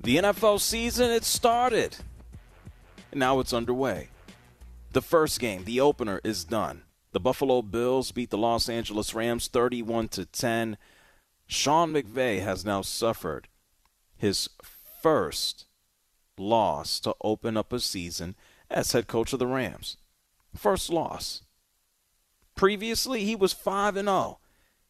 The 0.00 0.16
NFL 0.16 0.58
season, 0.58 1.12
it 1.12 1.22
started. 1.22 1.96
And 3.12 3.20
now 3.20 3.38
it's 3.38 3.52
underway. 3.52 4.08
The 4.90 5.02
first 5.02 5.38
game, 5.38 5.62
the 5.62 5.78
opener, 5.78 6.20
is 6.24 6.42
done. 6.42 6.82
The 7.12 7.20
Buffalo 7.20 7.62
Bills 7.62 8.12
beat 8.12 8.30
the 8.30 8.38
Los 8.38 8.68
Angeles 8.68 9.14
Rams 9.14 9.48
31 9.48 10.08
to 10.08 10.26
10. 10.26 10.76
Sean 11.46 11.92
McVay 11.92 12.42
has 12.42 12.64
now 12.64 12.82
suffered 12.82 13.48
his 14.16 14.50
first 15.02 15.66
loss 16.36 17.00
to 17.00 17.14
open 17.22 17.56
up 17.56 17.72
a 17.72 17.80
season 17.80 18.34
as 18.70 18.92
head 18.92 19.06
coach 19.06 19.32
of 19.32 19.38
the 19.38 19.46
Rams. 19.46 19.96
First 20.54 20.90
loss. 20.90 21.42
Previously, 22.54 23.24
he 23.24 23.34
was 23.34 23.52
5 23.52 23.96
and 23.96 24.08
0. 24.08 24.40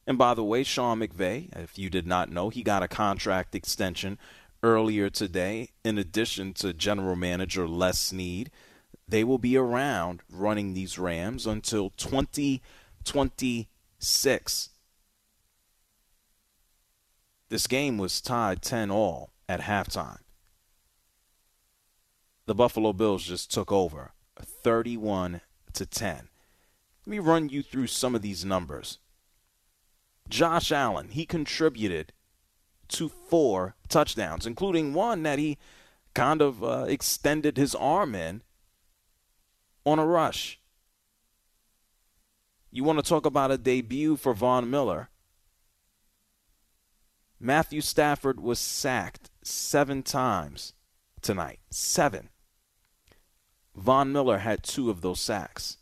And 0.06 0.16
by 0.16 0.34
the 0.34 0.44
way, 0.44 0.64
Sean 0.64 1.00
McVay, 1.00 1.54
if 1.56 1.78
you 1.78 1.90
did 1.90 2.06
not 2.06 2.30
know, 2.30 2.48
he 2.48 2.62
got 2.62 2.82
a 2.82 2.88
contract 2.88 3.54
extension 3.54 4.18
earlier 4.62 5.10
today 5.10 5.68
in 5.84 5.98
addition 5.98 6.52
to 6.54 6.72
general 6.72 7.14
manager 7.14 7.68
Les 7.68 7.98
Snead 7.98 8.50
they 9.08 9.24
will 9.24 9.38
be 9.38 9.56
around 9.56 10.20
running 10.30 10.74
these 10.74 10.98
Rams 10.98 11.46
until 11.46 11.90
2026. 11.96 14.68
This 17.48 17.66
game 17.66 17.96
was 17.96 18.20
tied 18.20 18.60
10 18.60 18.90
all 18.90 19.30
at 19.48 19.62
halftime. 19.62 20.18
The 22.44 22.54
Buffalo 22.54 22.92
Bills 22.92 23.24
just 23.24 23.50
took 23.50 23.72
over 23.72 24.12
31 24.38 25.40
to 25.72 25.86
10. 25.86 26.28
Let 27.06 27.10
me 27.10 27.18
run 27.18 27.48
you 27.48 27.62
through 27.62 27.86
some 27.86 28.14
of 28.14 28.20
these 28.22 28.44
numbers. 28.44 28.98
Josh 30.28 30.70
Allen, 30.70 31.08
he 31.08 31.24
contributed 31.24 32.12
to 32.88 33.08
four 33.08 33.74
touchdowns, 33.88 34.46
including 34.46 34.92
one 34.92 35.22
that 35.22 35.38
he 35.38 35.56
kind 36.14 36.42
of 36.42 36.62
uh, 36.62 36.84
extended 36.88 37.56
his 37.56 37.74
arm 37.74 38.14
in 38.14 38.42
on 39.88 39.98
a 39.98 40.06
rush. 40.06 40.60
You 42.70 42.84
want 42.84 42.98
to 42.98 43.08
talk 43.08 43.24
about 43.24 43.50
a 43.50 43.58
debut 43.58 44.16
for 44.16 44.34
Von 44.34 44.70
Miller? 44.70 45.08
Matthew 47.40 47.80
Stafford 47.80 48.40
was 48.40 48.58
sacked 48.58 49.30
seven 49.42 50.02
times 50.02 50.74
tonight. 51.22 51.60
Seven. 51.70 52.28
Von 53.74 54.12
Miller 54.12 54.38
had 54.38 54.62
two 54.62 54.90
of 54.90 55.00
those 55.00 55.20
sacks. 55.20 55.78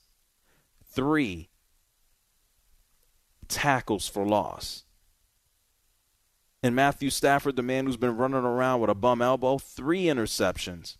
Three 0.84 1.48
tackles 3.48 4.08
for 4.08 4.24
loss. 4.24 4.84
And 6.62 6.74
Matthew 6.74 7.10
Stafford, 7.10 7.56
the 7.56 7.62
man 7.62 7.86
who's 7.86 7.96
been 7.96 8.16
running 8.16 8.44
around 8.44 8.80
with 8.80 8.90
a 8.90 8.94
bum 8.94 9.22
elbow, 9.22 9.58
three 9.58 10.04
interceptions. 10.04 10.96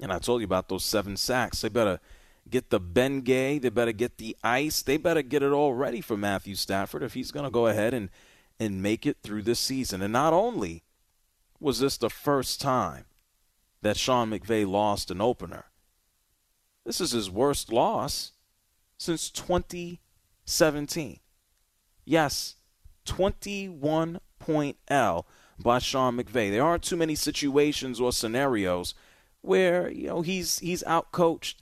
And 0.00 0.12
I 0.12 0.18
told 0.18 0.40
you 0.40 0.46
about 0.46 0.68
those 0.68 0.84
seven 0.84 1.16
sacks. 1.16 1.60
They 1.60 1.68
better 1.68 2.00
get 2.48 2.70
the 2.70 2.80
Bengay. 2.80 3.60
They 3.60 3.68
better 3.68 3.92
get 3.92 4.18
the 4.18 4.36
ice. 4.42 4.82
They 4.82 4.96
better 4.96 5.22
get 5.22 5.42
it 5.42 5.52
all 5.52 5.74
ready 5.74 6.00
for 6.00 6.16
Matthew 6.16 6.54
Stafford 6.54 7.02
if 7.02 7.14
he's 7.14 7.30
going 7.30 7.44
to 7.44 7.50
go 7.50 7.66
ahead 7.66 7.92
and, 7.92 8.08
and 8.58 8.82
make 8.82 9.06
it 9.06 9.18
through 9.22 9.42
this 9.42 9.60
season. 9.60 10.02
And 10.02 10.12
not 10.12 10.32
only 10.32 10.82
was 11.60 11.80
this 11.80 11.96
the 11.96 12.10
first 12.10 12.60
time 12.60 13.04
that 13.82 13.96
Sean 13.96 14.30
McVay 14.30 14.66
lost 14.66 15.10
an 15.10 15.20
opener, 15.20 15.66
this 16.84 17.00
is 17.00 17.12
his 17.12 17.30
worst 17.30 17.72
loss 17.72 18.32
since 18.96 19.30
2017. 19.30 21.20
Yes, 22.04 22.56
21 23.04 24.20
point 24.38 24.76
L 24.88 25.26
by 25.62 25.78
Sean 25.78 26.16
McVay. 26.16 26.50
There 26.50 26.64
aren't 26.64 26.82
too 26.82 26.96
many 26.96 27.14
situations 27.14 28.00
or 28.00 28.12
scenarios 28.12 28.94
where, 29.42 29.90
you 29.90 30.08
know, 30.08 30.22
he's 30.22 30.58
he's 30.58 30.82
outcoached. 30.84 31.56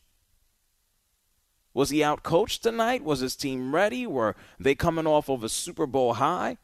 Was 1.75 1.91
he 1.91 1.99
outcoached 1.99 2.61
tonight? 2.61 3.05
Was 3.05 3.21
his 3.21 3.37
team 3.37 3.75
ready? 3.75 4.07
Were 4.07 4.35
they 4.59 4.75
coming 4.75 5.07
off 5.07 5.29
of 5.29 5.45
a 5.45 5.49
Super 5.49 5.87
Bowl 5.87 6.15
high? 6.15 6.59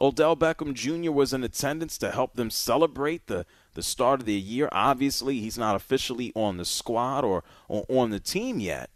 Odell 0.00 0.36
Beckham 0.36 0.74
Jr. 0.74 1.12
was 1.12 1.32
in 1.32 1.44
attendance 1.44 1.96
to 1.98 2.10
help 2.10 2.34
them 2.34 2.50
celebrate 2.50 3.28
the, 3.28 3.46
the 3.74 3.82
start 3.82 4.20
of 4.20 4.26
the 4.26 4.34
year. 4.34 4.68
Obviously, 4.72 5.38
he's 5.38 5.56
not 5.56 5.76
officially 5.76 6.32
on 6.34 6.56
the 6.56 6.64
squad 6.64 7.24
or, 7.24 7.44
or 7.68 7.86
on 7.88 8.10
the 8.10 8.20
team 8.20 8.58
yet. 8.58 8.90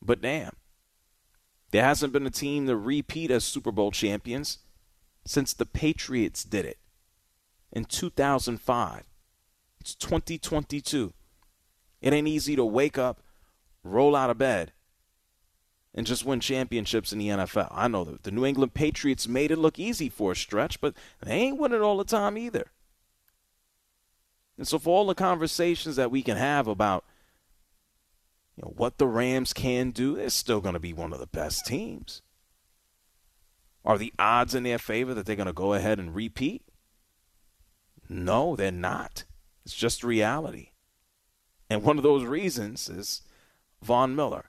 But 0.00 0.22
damn, 0.22 0.54
there 1.72 1.84
hasn't 1.84 2.12
been 2.12 2.26
a 2.26 2.30
team 2.30 2.66
to 2.68 2.76
repeat 2.76 3.30
as 3.30 3.44
Super 3.44 3.72
Bowl 3.72 3.90
champions 3.90 4.58
since 5.26 5.52
the 5.52 5.66
Patriots 5.66 6.44
did 6.44 6.64
it 6.64 6.78
in 7.72 7.84
2005. 7.84 9.02
It's 9.88 9.94
2022. 9.94 11.14
It 12.02 12.12
ain't 12.12 12.28
easy 12.28 12.54
to 12.56 12.64
wake 12.64 12.98
up, 12.98 13.22
roll 13.82 14.14
out 14.14 14.28
of 14.28 14.36
bed, 14.36 14.72
and 15.94 16.06
just 16.06 16.26
win 16.26 16.40
championships 16.40 17.10
in 17.10 17.18
the 17.18 17.28
NFL. 17.28 17.68
I 17.70 17.88
know 17.88 18.04
that 18.04 18.24
the 18.24 18.30
New 18.30 18.44
England 18.44 18.74
Patriots 18.74 19.26
made 19.26 19.50
it 19.50 19.56
look 19.56 19.78
easy 19.78 20.10
for 20.10 20.32
a 20.32 20.36
stretch, 20.36 20.78
but 20.82 20.94
they 21.22 21.32
ain't 21.32 21.58
winning 21.58 21.80
all 21.80 21.96
the 21.96 22.04
time 22.04 22.36
either. 22.36 22.70
And 24.58 24.68
so, 24.68 24.78
for 24.78 24.90
all 24.90 25.06
the 25.06 25.14
conversations 25.14 25.96
that 25.96 26.10
we 26.10 26.20
can 26.20 26.36
have 26.36 26.68
about 26.68 27.06
you 28.56 28.64
know, 28.64 28.74
what 28.76 28.98
the 28.98 29.06
Rams 29.06 29.54
can 29.54 29.90
do, 29.90 30.16
they're 30.16 30.28
still 30.28 30.60
going 30.60 30.74
to 30.74 30.78
be 30.78 30.92
one 30.92 31.14
of 31.14 31.18
the 31.18 31.26
best 31.26 31.64
teams. 31.64 32.20
Are 33.86 33.96
the 33.96 34.12
odds 34.18 34.54
in 34.54 34.64
their 34.64 34.78
favor 34.78 35.14
that 35.14 35.24
they're 35.24 35.34
going 35.34 35.46
to 35.46 35.54
go 35.54 35.72
ahead 35.72 35.98
and 35.98 36.14
repeat? 36.14 36.62
No, 38.06 38.54
they're 38.54 38.70
not. 38.70 39.24
It's 39.68 39.76
just 39.76 40.02
reality. 40.02 40.70
And 41.68 41.82
one 41.82 41.98
of 41.98 42.02
those 42.02 42.24
reasons 42.24 42.88
is 42.88 43.20
Von 43.82 44.16
Miller, 44.16 44.46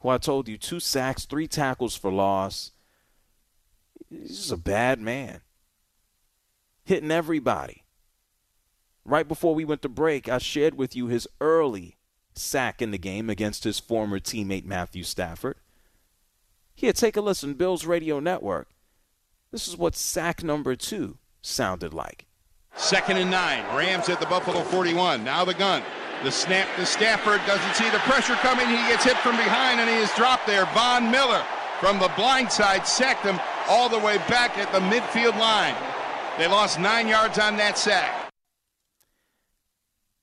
who 0.00 0.08
I 0.08 0.18
told 0.18 0.48
you 0.48 0.58
two 0.58 0.80
sacks, 0.80 1.24
three 1.24 1.46
tackles 1.46 1.94
for 1.94 2.10
loss. 2.10 2.72
He's 4.10 4.36
just 4.36 4.50
a 4.50 4.56
bad 4.56 5.00
man. 5.00 5.42
Hitting 6.82 7.12
everybody. 7.12 7.84
Right 9.04 9.28
before 9.28 9.54
we 9.54 9.64
went 9.64 9.82
to 9.82 9.88
break, 9.88 10.28
I 10.28 10.38
shared 10.38 10.74
with 10.74 10.96
you 10.96 11.06
his 11.06 11.28
early 11.40 11.96
sack 12.34 12.82
in 12.82 12.90
the 12.90 12.98
game 12.98 13.30
against 13.30 13.62
his 13.62 13.78
former 13.78 14.18
teammate 14.18 14.64
Matthew 14.64 15.04
Stafford. 15.04 15.58
Here, 16.74 16.92
take 16.92 17.16
a 17.16 17.20
listen, 17.20 17.54
Bills 17.54 17.86
Radio 17.86 18.18
Network. 18.18 18.70
This 19.52 19.68
is 19.68 19.76
what 19.76 19.94
sack 19.94 20.42
number 20.42 20.74
two 20.74 21.18
sounded 21.42 21.94
like. 21.94 22.26
Second 22.76 23.18
and 23.18 23.30
nine. 23.30 23.64
Rams 23.76 24.08
at 24.08 24.20
the 24.20 24.26
Buffalo 24.26 24.62
41. 24.62 25.22
Now 25.24 25.44
the 25.44 25.54
gun. 25.54 25.82
The 26.22 26.30
snap 26.30 26.68
to 26.76 26.86
Stafford 26.86 27.40
doesn't 27.46 27.74
see 27.74 27.88
the 27.90 27.98
pressure 27.98 28.34
coming. 28.36 28.66
He 28.66 28.76
gets 28.88 29.04
hit 29.04 29.16
from 29.18 29.36
behind 29.36 29.80
and 29.80 29.88
he 29.88 29.96
is 29.96 30.10
dropped 30.14 30.46
there. 30.46 30.66
Von 30.66 31.10
Miller 31.10 31.44
from 31.80 31.98
the 31.98 32.10
blind 32.16 32.50
side 32.50 32.86
sacked 32.86 33.24
him 33.24 33.38
all 33.68 33.88
the 33.88 33.98
way 33.98 34.18
back 34.28 34.56
at 34.58 34.72
the 34.72 34.80
midfield 34.80 35.38
line. 35.38 35.74
They 36.38 36.46
lost 36.46 36.80
nine 36.80 37.08
yards 37.08 37.38
on 37.38 37.56
that 37.58 37.78
sack. 37.78 38.30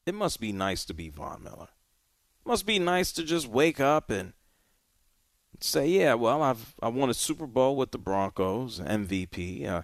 It 0.06 0.16
must 0.16 0.40
be 0.40 0.52
nice 0.52 0.84
to 0.86 0.94
be 0.94 1.10
Von 1.10 1.44
Miller. 1.44 1.70
It 2.46 2.50
must 2.50 2.66
be 2.66 2.80
nice 2.80 3.12
to 3.14 3.24
just 3.24 3.48
wake 3.48 3.80
up 3.80 4.10
and 4.10 4.34
say, 5.60 5.88
"Yeah, 5.88 6.16
well, 6.16 6.42
I've 6.42 6.76
I 6.82 6.88
won 6.88 7.10
a 7.10 7.14
Super 7.14 7.46
Bowl 7.46 7.76
with 7.76 7.92
the 7.92 8.00
Broncos, 8.00 8.80
MVP. 8.80 9.68
Uh, 9.68 9.84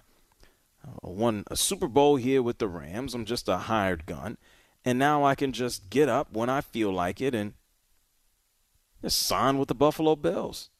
Uh, 0.88 1.08
won 1.10 1.44
a 1.50 1.56
Super 1.56 1.88
Bowl 1.88 2.16
here 2.16 2.42
with 2.42 2.58
the 2.58 2.68
Rams. 2.68 3.14
I'm 3.14 3.24
just 3.24 3.48
a 3.48 3.56
hired 3.56 4.06
gun, 4.06 4.38
and 4.84 4.98
now 4.98 5.24
I 5.24 5.34
can 5.34 5.52
just 5.52 5.90
get 5.90 6.08
up 6.08 6.32
when 6.32 6.48
I 6.48 6.60
feel 6.60 6.92
like 6.92 7.20
it 7.20 7.34
and 7.34 7.54
just 9.02 9.20
sign 9.20 9.58
with 9.58 9.68
the 9.68 9.74
Buffalo 9.74 10.16
Bills." 10.16 10.70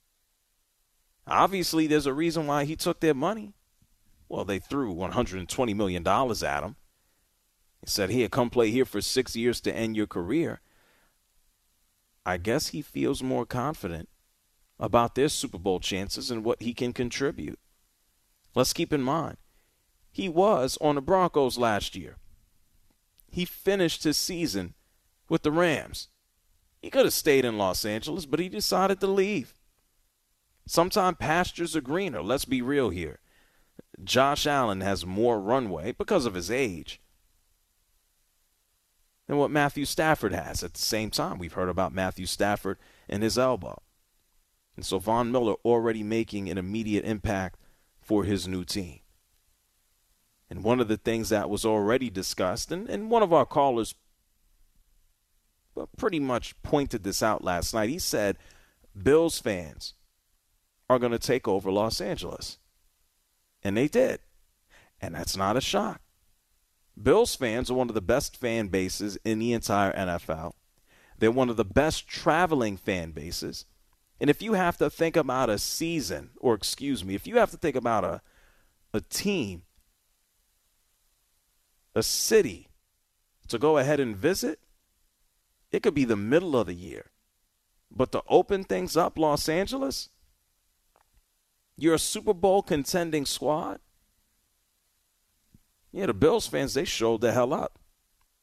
Obviously, 1.27 1.87
there's 1.87 2.07
a 2.07 2.15
reason 2.15 2.47
why 2.47 2.65
he 2.65 2.75
took 2.75 3.01
their 3.01 3.15
money. 3.15 3.53
Well, 4.29 4.45
they 4.45 4.59
threw 4.59 4.93
120 4.93 5.75
million 5.75 6.03
dollars 6.03 6.43
at 6.43 6.63
him. 6.63 6.77
He 7.81 7.91
said, 7.91 8.11
"Here, 8.11 8.29
come 8.29 8.51
play 8.51 8.71
here 8.71 8.85
for 8.85 9.01
six 9.01 9.37
years 9.37 9.61
to 9.63 9.75
end 9.75 9.97
your 9.97 10.07
career." 10.07 10.61
I 12.25 12.37
guess 12.37 12.69
he 12.69 12.83
feels 12.83 13.23
more 13.23 13.47
confident 13.47 14.09
about 14.79 15.15
their 15.15 15.29
Super 15.29 15.59
Bowl 15.59 15.81
chances 15.81 16.31
and 16.31 16.45
what 16.45 16.63
he 16.63 16.75
can 16.75 16.93
contribute. 16.93 17.59
Let's 18.55 18.73
keep 18.73 18.93
in 18.93 19.03
mind, 19.03 19.39
he 20.19 20.29
was 20.29 20.77
on 20.81 20.97
the 20.97 21.01
Broncos 21.01 21.59
last 21.59 21.95
year. 21.95 22.17
He 23.31 23.45
finished 23.45 24.03
his 24.03 24.17
season 24.17 24.75
with 25.29 25.45
the 25.45 25.53
Rams. 25.53 26.09
He 26.83 26.91
could 26.91 27.05
have 27.05 27.15
stayed 27.15 27.45
in 27.45 27.57
Los 27.57 27.85
Angeles, 27.85 28.27
but 28.27 28.41
he 28.41 28.49
decided 28.49 28.99
to 28.99 29.07
leave. 29.07 29.55
Sometimes 30.67 31.19
pastures 31.21 31.77
are 31.77 31.81
greener. 31.81 32.21
Let's 32.21 32.45
be 32.45 32.61
real 32.61 32.91
here. 32.91 33.21
Josh 34.03 34.45
Allen 34.45 34.81
has 34.81 35.07
more 35.07 35.41
runway 35.41 35.93
because 35.93 36.27
of 36.27 36.35
his 36.35 36.51
age 36.51 37.01
than 39.29 39.37
what 39.37 39.53
Matthew 39.53 39.85
Stafford 39.85 40.33
has. 40.33 40.65
At 40.65 40.75
the 40.75 40.81
same 40.81 41.13
time, 41.13 41.39
we've 41.39 41.53
heard 41.53 41.69
about 41.69 41.95
Matthew 41.95 42.27
Stafford 42.27 42.79
and 43.09 43.23
his 43.23 43.39
elbow. 43.39 43.83
And 44.75 44.85
so 44.85 44.99
Von 44.99 45.31
Miller 45.31 45.55
already 45.65 46.03
making 46.03 46.51
an 46.51 46.59
immediate 46.59 47.05
impact 47.05 47.61
for 48.01 48.25
his 48.25 48.49
new 48.49 48.65
team. 48.65 48.99
And 50.51 50.65
one 50.65 50.81
of 50.81 50.89
the 50.89 50.97
things 50.97 51.29
that 51.29 51.51
was 51.51 51.65
already 51.65 52.09
discussed, 52.09 52.73
and, 52.73 52.89
and 52.89 53.11
one 53.11 53.23
of 53.23 53.33
our 53.33 53.45
callers 53.45 53.95
uh, 55.77 55.87
pretty 55.97 56.19
much 56.19 56.61
pointed 56.63 57.05
this 57.05 57.23
out 57.23 57.45
last 57.45 57.75
night. 57.75 57.91
He 57.91 57.99
said 57.99 58.37
Bills 59.01 59.39
fans 59.39 59.95
are 60.89 60.99
going 60.99 61.13
to 61.13 61.19
take 61.19 61.47
over 61.47 61.71
Los 61.71 62.01
Angeles. 62.01 62.59
And 63.63 63.77
they 63.77 63.89
did. 63.89 64.21
And 65.01 65.15
that's 65.15 65.37
not 65.37 65.57
a 65.57 65.61
shock. 65.61 66.01
Bills 67.01 67.37
fans 67.37 67.71
are 67.71 67.75
one 67.75 67.89
of 67.89 67.95
the 67.95 68.01
best 68.01 68.37
fan 68.37 68.69
bases 68.69 69.19
in 69.25 69.39
the 69.39 69.53
entire 69.53 69.93
NFL. 69.93 70.53
They're 71.19 71.31
one 71.31 71.49
of 71.51 71.57
the 71.57 71.65
best 71.65 72.09
traveling 72.09 72.77
fan 72.77 73.13
bases. 73.13 73.65
And 74.21 74.29
if 74.29 74.43
you 74.43 74.55
have 74.55 74.77
to 74.79 74.91
think 74.91 75.17
about 75.17 75.51
a 75.51 75.59
season, 75.59 76.31
or 76.41 76.55
excuse 76.55 77.05
me, 77.05 77.15
if 77.15 77.27
you 77.27 77.37
have 77.37 77.51
to 77.53 77.57
think 77.57 77.77
about 77.77 78.05
a, 78.05 78.21
a 78.93 79.01
team, 79.01 79.63
a 81.99 82.03
city 82.03 82.69
to 83.49 83.59
go 83.59 83.79
ahead 83.79 84.01
and 84.01 84.17
visit, 84.17 84.61
it 85.71 85.83
could 85.83 85.95
be 85.95 86.05
the 86.05 86.17
middle 86.17 86.57
of 86.57 86.67
the 86.67 86.75
year. 86.75 87.11
But 87.91 88.13
to 88.13 88.23
open 88.29 88.65
things 88.65 88.97
up, 88.97 89.19
Los 89.19 89.49
Angeles, 89.49 90.11
you're 91.77 91.95
a 91.95 91.99
Super 91.99 92.35
Bowl 92.35 92.63
contending 92.63 93.27
squad. 93.27 93.81
Yeah, 95.93 96.07
the 96.07 96.15
Bills 96.15 96.47
fans, 96.47 96.75
they 96.75 96.85
showed 96.85 97.21
the 97.21 97.33
hell 97.33 97.53
up. 97.53 97.79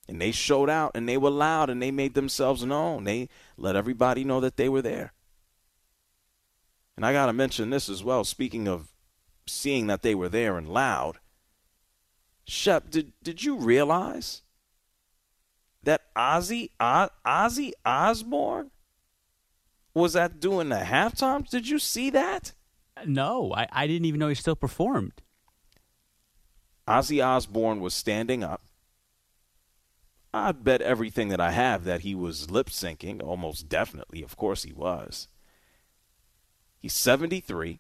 And 0.08 0.22
they 0.22 0.32
showed 0.32 0.70
out 0.70 0.92
and 0.94 1.10
they 1.10 1.18
were 1.18 1.32
loud 1.32 1.70
and 1.70 1.82
they 1.82 1.90
made 1.90 2.14
themselves 2.14 2.64
known. 2.64 3.06
They 3.06 3.28
let 3.58 3.76
everybody 3.76 4.24
know 4.24 4.40
that 4.40 4.56
they 4.56 4.70
were 4.70 4.84
there. 4.84 5.14
And 6.96 7.06
I 7.06 7.12
got 7.12 7.26
to 7.26 7.34
mention 7.34 7.72
this 7.72 7.90
as 7.90 8.04
well. 8.04 8.24
Speaking 8.24 8.68
of 8.68 8.90
seeing 9.48 9.88
that 9.88 10.02
they 10.02 10.14
were 10.16 10.30
there 10.30 10.58
and 10.58 10.70
loud, 10.70 11.18
Shep, 12.46 12.90
did, 12.90 13.14
did 13.24 13.44
you 13.44 13.58
realize 13.58 14.44
that 15.84 16.02
Ozzy, 16.16 16.70
Ozzy 16.80 17.72
Osbourne 17.84 18.72
was 19.94 20.14
that 20.14 20.40
doing 20.40 20.70
the 20.70 20.76
halftime? 20.76 21.48
Did 21.50 21.68
you 21.68 21.80
see 21.80 22.10
that? 22.12 22.54
No, 23.06 23.54
I, 23.54 23.68
I 23.72 23.88
didn't 23.88 24.06
even 24.06 24.20
know 24.20 24.28
he 24.28 24.36
still 24.36 24.56
performed. 24.56 25.22
Ozzy 26.88 27.26
Osbourne 27.26 27.80
was 27.80 27.94
standing 27.94 28.44
up. 28.44 28.62
I'd 30.34 30.64
bet 30.64 30.82
everything 30.82 31.30
that 31.30 31.40
I 31.40 31.52
have 31.52 31.86
that 31.86 32.02
he 32.02 32.14
was 32.14 32.52
lip 32.52 32.70
syncing, 32.70 33.24
almost 33.24 33.70
definitely. 33.70 34.22
Of 34.22 34.36
course 34.36 34.64
he 34.64 34.74
was. 34.74 35.30
He's 36.78 36.94
73. 36.94 37.80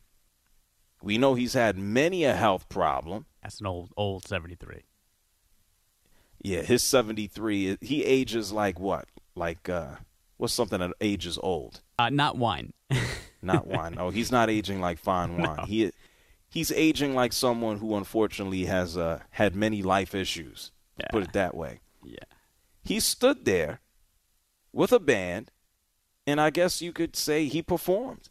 We 1.02 1.18
know 1.18 1.36
he's 1.36 1.54
had 1.54 1.78
many 1.78 2.24
a 2.24 2.34
health 2.34 2.70
problem. 2.70 3.26
That's 3.46 3.60
an 3.60 3.68
old, 3.68 3.92
old 3.96 4.28
73. 4.28 4.82
Yeah, 6.42 6.64
his 6.64 6.82
73, 6.82 7.78
he 7.80 8.04
ages 8.04 8.52
like 8.52 8.80
what? 8.80 9.06
Like, 9.36 9.70
uh, 9.70 9.98
what's 10.38 10.52
something 10.52 10.80
that 10.80 10.94
ages 11.00 11.38
old? 11.44 11.82
Uh, 12.00 12.10
not 12.10 12.38
wine. 12.38 12.74
not 13.44 13.68
wine. 13.68 13.98
Oh, 14.00 14.10
he's 14.10 14.32
not 14.32 14.50
aging 14.50 14.82
like 14.82 14.98
fine 14.98 15.38
wine. 15.38 15.58
No. 15.58 15.66
He 15.66 15.92
he's 16.50 16.72
aging 16.72 17.14
like 17.14 17.34
someone 17.34 17.78
who 17.78 17.96
unfortunately 17.96 18.66
has 18.66 18.98
uh, 18.98 19.20
had 19.30 19.56
many 19.56 19.84
life 19.84 20.16
issues. 20.16 20.72
Yeah. 21.00 21.10
Put 21.12 21.22
it 21.22 21.34
that 21.34 21.54
way. 21.54 21.82
Yeah. 22.04 22.26
He 22.84 23.00
stood 23.00 23.46
there 23.46 23.80
with 24.74 24.92
a 24.92 25.00
band, 25.00 25.52
and 26.26 26.42
I 26.42 26.50
guess 26.50 26.82
you 26.82 26.92
could 26.92 27.16
say 27.16 27.46
he 27.46 27.62
performed. 27.62 28.30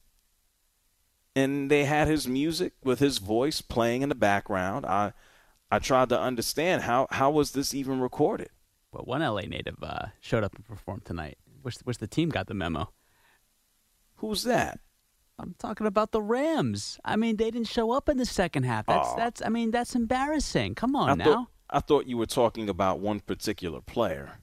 And 1.37 1.71
they 1.71 1.85
had 1.85 2.07
his 2.07 2.29
music 2.29 2.75
with 2.83 3.01
his 3.01 3.19
voice 3.19 3.61
playing 3.61 4.03
in 4.03 4.09
the 4.09 4.15
background. 4.15 4.87
I 4.87 5.13
I 5.71 5.81
tried 5.81 6.09
to 6.11 6.21
understand 6.21 6.83
how 6.83 7.09
how 7.11 7.31
was 7.31 7.53
this 7.53 7.75
even 7.75 8.01
recorded. 8.01 8.51
Well, 8.93 9.05
one 9.05 9.23
LA 9.23 9.43
native 9.43 9.83
uh, 9.83 10.07
showed 10.21 10.45
up 10.45 10.55
and 10.55 10.65
performed 10.65 11.05
tonight. 11.05 11.39
Wish 11.65 11.77
wish 11.85 11.97
the 11.97 12.07
team 12.07 12.29
got 12.29 12.47
the 12.47 12.55
memo. 12.55 12.93
Who's 14.17 14.45
that? 14.45 14.79
I'm 15.39 15.55
talking 15.59 15.87
about 15.87 16.13
the 16.13 16.23
Rams. 16.23 17.01
I 17.05 17.17
mean, 17.17 17.37
they 17.37 17.51
didn't 17.51 17.69
show 17.69 17.91
up 17.91 18.09
in 18.09 18.19
the 18.19 18.25
second 18.25 18.63
half. 18.63 18.87
That's 18.87 19.09
oh. 19.11 19.15
that's. 19.17 19.43
I 19.43 19.49
mean, 19.49 19.71
that's 19.71 19.95
embarrassing. 19.95 20.77
Come 20.77 20.95
on 20.95 21.11
I 21.11 21.15
now. 21.15 21.25
Thought, 21.25 21.47
I 21.71 21.81
thought 21.81 22.07
you 22.07 22.17
were 22.17 22.27
talking 22.27 22.69
about 22.69 23.01
one 23.01 23.21
particular 23.21 23.81
player. 23.81 24.39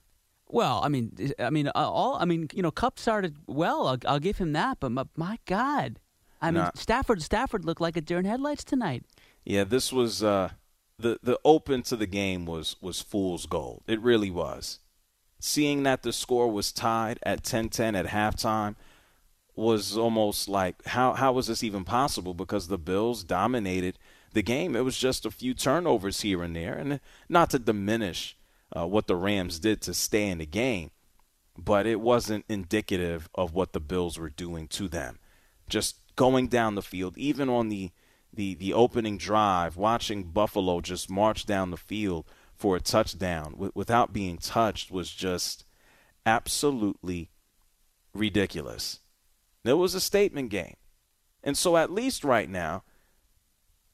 Well, 0.48 0.82
I 0.84 0.88
mean, 0.88 1.32
I 1.38 1.48
mean, 1.48 1.68
uh, 1.68 1.72
all. 1.74 2.16
I 2.20 2.26
mean, 2.26 2.48
you 2.52 2.62
know, 2.62 2.70
Kupp 2.70 2.98
started 2.98 3.36
well. 3.46 3.86
I'll, 3.86 3.98
I'll 4.06 4.20
give 4.20 4.36
him 4.36 4.52
that. 4.52 4.80
But 4.80 4.92
my, 4.92 5.04
my 5.16 5.38
God, 5.46 5.98
I 6.42 6.50
mean, 6.50 6.68
Stafford 6.74 7.22
Stafford 7.22 7.64
looked 7.64 7.80
like 7.80 7.96
a 7.96 8.00
deer 8.00 8.18
in 8.18 8.24
headlights 8.24 8.64
tonight. 8.64 9.04
Yeah, 9.44 9.64
this 9.64 9.92
was 9.92 10.22
uh, 10.22 10.50
the 10.98 11.18
the 11.22 11.38
open 11.44 11.82
to 11.84 11.96
the 11.96 12.06
game 12.06 12.46
was 12.46 12.76
was 12.80 13.00
fool's 13.00 13.46
gold. 13.46 13.82
It 13.86 14.00
really 14.00 14.30
was. 14.30 14.80
Seeing 15.38 15.82
that 15.84 16.02
the 16.02 16.12
score 16.12 16.48
was 16.48 16.70
tied 16.70 17.18
at 17.24 17.42
10-10 17.42 17.98
at 17.98 18.06
halftime 18.06 18.76
was 19.56 19.96
almost 19.96 20.48
like 20.48 20.84
how 20.86 21.12
how 21.14 21.32
was 21.32 21.46
this 21.46 21.62
even 21.62 21.84
possible? 21.84 22.34
Because 22.34 22.68
the 22.68 22.78
Bills 22.78 23.24
dominated 23.24 23.98
the 24.32 24.42
game. 24.42 24.74
It 24.74 24.84
was 24.84 24.98
just 24.98 25.26
a 25.26 25.30
few 25.30 25.54
turnovers 25.54 26.22
here 26.22 26.42
and 26.42 26.56
there, 26.56 26.74
and 26.74 27.00
not 27.28 27.50
to 27.50 27.58
diminish 27.58 28.36
uh, 28.74 28.86
what 28.86 29.06
the 29.06 29.16
Rams 29.16 29.58
did 29.58 29.80
to 29.82 29.94
stay 29.94 30.28
in 30.28 30.38
the 30.38 30.46
game, 30.46 30.90
but 31.58 31.86
it 31.86 32.00
wasn't 32.00 32.44
indicative 32.48 33.28
of 33.34 33.52
what 33.52 33.72
the 33.72 33.80
Bills 33.80 34.18
were 34.18 34.30
doing 34.30 34.68
to 34.68 34.88
them. 34.88 35.18
Just 35.68 35.96
going 36.22 36.46
down 36.46 36.76
the 36.76 36.82
field, 36.82 37.18
even 37.18 37.48
on 37.48 37.68
the 37.68 37.90
the 38.32 38.54
the 38.54 38.72
opening 38.72 39.18
drive, 39.18 39.76
watching 39.76 40.22
Buffalo 40.22 40.80
just 40.80 41.10
march 41.10 41.44
down 41.46 41.72
the 41.72 41.76
field 41.76 42.24
for 42.54 42.76
a 42.76 42.80
touchdown 42.80 43.50
w- 43.54 43.72
without 43.74 44.12
being 44.12 44.38
touched 44.38 44.92
was 44.92 45.10
just 45.10 45.64
absolutely 46.24 47.28
ridiculous. 48.14 49.00
It 49.64 49.72
was 49.72 49.96
a 49.96 50.00
statement 50.00 50.50
game. 50.50 50.76
And 51.42 51.58
so, 51.58 51.76
at 51.76 51.90
least 51.90 52.22
right 52.22 52.48
now, 52.48 52.84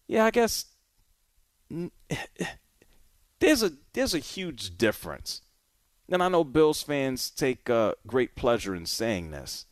yeah, 0.07 0.27
I 0.27 0.31
guess 0.31 0.67
there's 3.41 3.63
a 3.63 3.73
there's 3.95 4.13
a 4.13 4.19
huge 4.19 4.77
difference. 4.77 5.41
And 6.11 6.23
I 6.23 6.29
know 6.29 6.45
Bills 6.45 6.83
fans 6.83 7.31
take 7.31 7.71
uh, 7.71 7.95
great 8.07 8.37
pleasure 8.37 8.75
in 8.75 8.85
saying 8.85 9.31
this. 9.31 9.65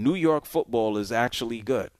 New 0.00 0.14
York 0.14 0.46
football 0.46 0.96
is 0.96 1.10
actually 1.10 1.60
good. 1.60 1.90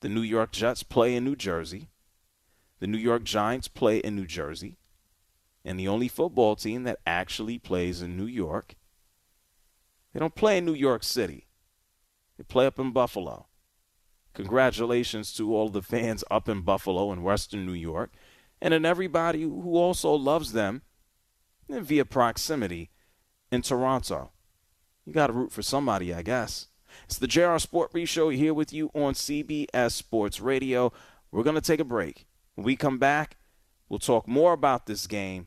The 0.00 0.08
New 0.08 0.22
York 0.22 0.52
Jets 0.52 0.84
play 0.84 1.16
in 1.16 1.24
New 1.24 1.34
Jersey. 1.34 1.88
The 2.78 2.86
New 2.86 2.98
York 2.98 3.24
Giants 3.24 3.66
play 3.66 3.98
in 3.98 4.14
New 4.14 4.26
Jersey. 4.26 4.78
And 5.64 5.80
the 5.80 5.88
only 5.88 6.06
football 6.06 6.54
team 6.54 6.84
that 6.84 7.00
actually 7.04 7.58
plays 7.58 8.00
in 8.00 8.16
New 8.16 8.26
York, 8.26 8.76
they 10.12 10.20
don't 10.20 10.36
play 10.36 10.58
in 10.58 10.64
New 10.64 10.74
York 10.74 11.02
City. 11.02 11.48
They 12.38 12.44
play 12.44 12.66
up 12.66 12.78
in 12.78 12.92
Buffalo. 12.92 13.46
Congratulations 14.32 15.32
to 15.34 15.52
all 15.52 15.68
the 15.68 15.82
fans 15.82 16.22
up 16.30 16.48
in 16.48 16.60
Buffalo 16.60 17.10
and 17.10 17.24
Western 17.24 17.66
New 17.66 17.72
York, 17.72 18.12
and 18.60 18.72
then 18.72 18.84
everybody 18.84 19.42
who 19.42 19.74
also 19.74 20.12
loves 20.12 20.52
them 20.52 20.82
via 21.68 22.04
proximity 22.04 22.90
in 23.50 23.62
Toronto. 23.62 24.30
You 25.06 25.12
got 25.12 25.28
to 25.28 25.32
root 25.32 25.52
for 25.52 25.62
somebody, 25.62 26.12
I 26.12 26.22
guess. 26.22 26.66
It's 27.04 27.18
the 27.18 27.28
JR 27.28 27.58
Sport 27.58 27.92
Brief 27.92 28.08
Show 28.08 28.28
here 28.30 28.52
with 28.52 28.72
you 28.72 28.90
on 28.92 29.14
CBS 29.14 29.92
Sports 29.92 30.40
Radio. 30.40 30.92
We're 31.30 31.44
going 31.44 31.54
to 31.54 31.60
take 31.60 31.80
a 31.80 31.84
break. 31.84 32.26
When 32.56 32.64
we 32.64 32.74
come 32.74 32.98
back, 32.98 33.36
we'll 33.88 34.00
talk 34.00 34.26
more 34.26 34.52
about 34.52 34.86
this 34.86 35.06
game. 35.06 35.46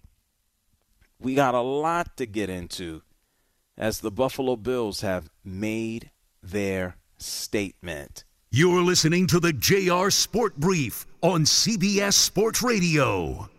We 1.19 1.36
got 1.36 1.56
a 1.56 1.62
lot 1.62 2.15
to 2.17 2.26
get 2.26 2.50
into 2.50 3.02
as 3.78 4.00
the 4.00 4.12
Buffalo 4.12 4.56
Bills 4.56 5.02
have 5.02 5.30
made 5.43 6.12
their 6.41 6.95
statement. 7.17 8.24
You're 8.52 8.82
listening 8.82 9.28
to 9.28 9.39
the 9.39 9.54
JR 9.54 10.10
Sport 10.10 10.58
Brief 10.58 11.06
on 11.22 11.43
CBS 11.43 12.13
Sports 12.13 12.62
Radio. 12.63 13.50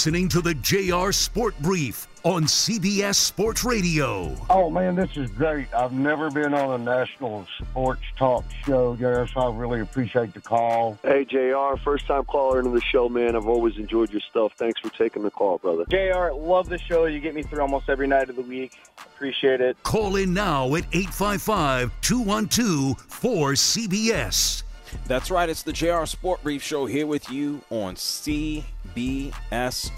Listening 0.00 0.30
to 0.30 0.40
the 0.40 0.54
JR 0.54 1.12
Sport 1.12 1.54
Brief 1.60 2.08
on 2.22 2.44
CBS 2.44 3.16
Sports 3.16 3.64
Radio. 3.64 4.34
Oh, 4.48 4.70
man, 4.70 4.94
this 4.94 5.14
is 5.14 5.30
great. 5.32 5.66
I've 5.74 5.92
never 5.92 6.30
been 6.30 6.54
on 6.54 6.80
a 6.80 6.82
national 6.82 7.46
sports 7.58 8.00
talk 8.16 8.46
show, 8.64 8.96
JR, 8.96 9.26
so 9.26 9.40
I 9.40 9.54
really 9.54 9.80
appreciate 9.80 10.32
the 10.32 10.40
call. 10.40 10.98
Hey, 11.02 11.26
JR, 11.26 11.76
first 11.84 12.06
time 12.06 12.24
caller 12.24 12.60
into 12.60 12.70
the 12.70 12.80
show, 12.80 13.10
man. 13.10 13.36
I've 13.36 13.46
always 13.46 13.76
enjoyed 13.76 14.10
your 14.10 14.22
stuff. 14.22 14.54
Thanks 14.56 14.80
for 14.80 14.88
taking 14.88 15.22
the 15.22 15.30
call, 15.30 15.58
brother. 15.58 15.84
JR, 15.90 16.32
love 16.32 16.70
the 16.70 16.78
show. 16.78 17.04
You 17.04 17.20
get 17.20 17.34
me 17.34 17.42
through 17.42 17.60
almost 17.60 17.90
every 17.90 18.06
night 18.06 18.30
of 18.30 18.36
the 18.36 18.42
week. 18.42 18.78
Appreciate 18.96 19.60
it. 19.60 19.76
Call 19.82 20.16
in 20.16 20.32
now 20.32 20.64
at 20.76 20.86
855 20.94 21.92
212 22.00 22.96
4CBS. 23.06 24.62
That's 25.06 25.30
right. 25.30 25.48
It's 25.48 25.62
the 25.62 25.72
JR 25.72 26.04
Sport 26.04 26.42
Brief 26.42 26.62
Show 26.62 26.86
here 26.86 27.06
with 27.06 27.30
you 27.30 27.62
on 27.70 27.94
CBS 27.94 28.64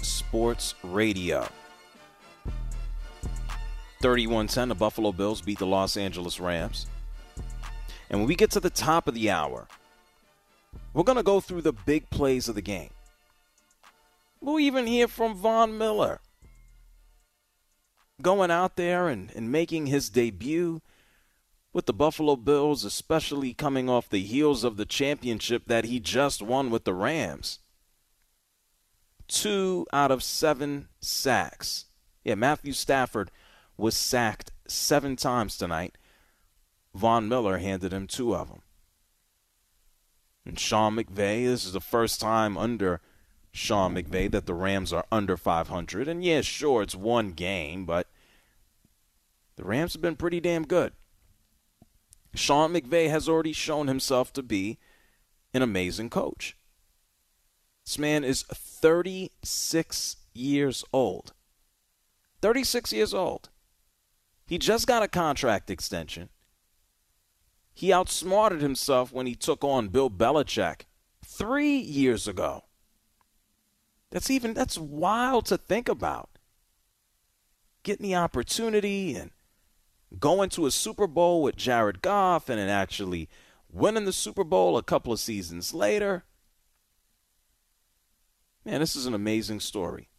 Sports 0.03 0.75
Radio. 0.83 1.47
31 4.01 4.47
10, 4.47 4.69
the 4.69 4.75
Buffalo 4.75 5.11
Bills 5.11 5.41
beat 5.41 5.59
the 5.59 5.65
Los 5.65 5.95
Angeles 5.95 6.39
Rams. 6.39 6.87
And 8.09 8.19
when 8.19 8.27
we 8.27 8.35
get 8.35 8.51
to 8.51 8.59
the 8.59 8.69
top 8.69 9.07
of 9.07 9.13
the 9.13 9.29
hour, 9.29 9.67
we're 10.93 11.03
going 11.03 11.17
to 11.17 11.23
go 11.23 11.39
through 11.39 11.61
the 11.61 11.73
big 11.73 12.09
plays 12.09 12.47
of 12.47 12.55
the 12.55 12.61
game. 12.61 12.89
We'll 14.41 14.59
even 14.59 14.87
hear 14.87 15.07
from 15.07 15.35
Von 15.35 15.77
Miller 15.77 16.19
going 18.21 18.51
out 18.51 18.75
there 18.75 19.07
and, 19.07 19.31
and 19.35 19.51
making 19.51 19.87
his 19.87 20.09
debut 20.09 20.81
with 21.73 21.87
the 21.87 21.93
Buffalo 21.93 22.35
Bills, 22.35 22.85
especially 22.85 23.53
coming 23.53 23.89
off 23.89 24.07
the 24.07 24.21
heels 24.21 24.63
of 24.63 24.77
the 24.77 24.85
championship 24.85 25.63
that 25.65 25.85
he 25.85 25.99
just 25.99 26.41
won 26.41 26.69
with 26.69 26.85
the 26.85 26.93
Rams. 26.93 27.59
Two 29.27 29.87
out 29.91 30.11
of 30.11 30.21
seven 30.21 30.87
sacks. 31.01 31.85
Yeah, 32.23 32.35
Matthew 32.35 32.73
Stafford 32.73 33.31
was 33.75 33.95
sacked 33.97 34.51
seven 34.67 35.15
times 35.15 35.57
tonight. 35.57 35.97
Von 36.93 37.27
Miller 37.27 37.57
handed 37.57 37.91
him 37.91 38.05
two 38.05 38.35
of 38.35 38.49
them. 38.49 38.61
And 40.45 40.59
Sean 40.59 40.95
McVay, 40.95 41.45
this 41.45 41.65
is 41.65 41.73
the 41.73 41.81
first 41.81 42.21
time 42.21 42.57
under 42.57 43.01
Sean 43.51 43.95
McVay 43.95 44.29
that 44.31 44.45
the 44.45 44.53
Rams 44.53 44.93
are 44.93 45.05
under 45.11 45.37
500. 45.37 46.07
And 46.07 46.23
yeah, 46.23 46.41
sure, 46.41 46.83
it's 46.83 46.95
one 46.95 47.31
game, 47.31 47.85
but 47.85 48.07
the 49.55 49.63
Rams 49.63 49.93
have 49.93 50.01
been 50.01 50.15
pretty 50.17 50.39
damn 50.39 50.67
good. 50.67 50.93
Sean 52.35 52.73
McVay 52.73 53.09
has 53.09 53.29
already 53.29 53.53
shown 53.53 53.87
himself 53.87 54.33
to 54.33 54.43
be 54.43 54.79
an 55.53 55.61
amazing 55.61 56.09
coach. 56.09 56.57
This 57.85 57.99
man 57.99 58.23
is 58.23 58.43
36 58.43 60.17
years 60.33 60.83
old. 60.91 61.33
36 62.41 62.91
years 62.91 63.13
old. 63.13 63.49
He 64.45 64.57
just 64.57 64.87
got 64.87 65.03
a 65.03 65.07
contract 65.07 65.69
extension. 65.69 66.29
He 67.73 67.93
outsmarted 67.93 68.61
himself 68.61 69.11
when 69.11 69.25
he 69.25 69.35
took 69.35 69.63
on 69.63 69.87
Bill 69.89 70.09
Belichick 70.09 70.81
three 71.25 71.77
years 71.77 72.27
ago. 72.27 72.65
That's 74.11 74.29
even 74.29 74.53
that's 74.53 74.77
wild 74.77 75.45
to 75.47 75.57
think 75.57 75.89
about. 75.89 76.29
Getting 77.81 78.03
the 78.05 78.15
opportunity 78.15 79.15
and 79.15 79.31
going 80.19 80.49
to 80.51 80.65
a 80.65 80.71
Super 80.71 81.07
Bowl 81.07 81.41
with 81.41 81.55
Jared 81.55 82.01
Goff 82.01 82.49
and 82.49 82.59
then 82.59 82.69
actually 82.69 83.29
winning 83.71 84.05
the 84.05 84.13
Super 84.13 84.43
Bowl 84.43 84.77
a 84.77 84.83
couple 84.83 85.11
of 85.11 85.19
seasons 85.19 85.73
later. 85.73 86.23
Man, 88.65 88.79
this 88.79 88.95
is 88.95 89.05
an 89.05 89.13
amazing 89.13 89.59
story. 89.59 90.09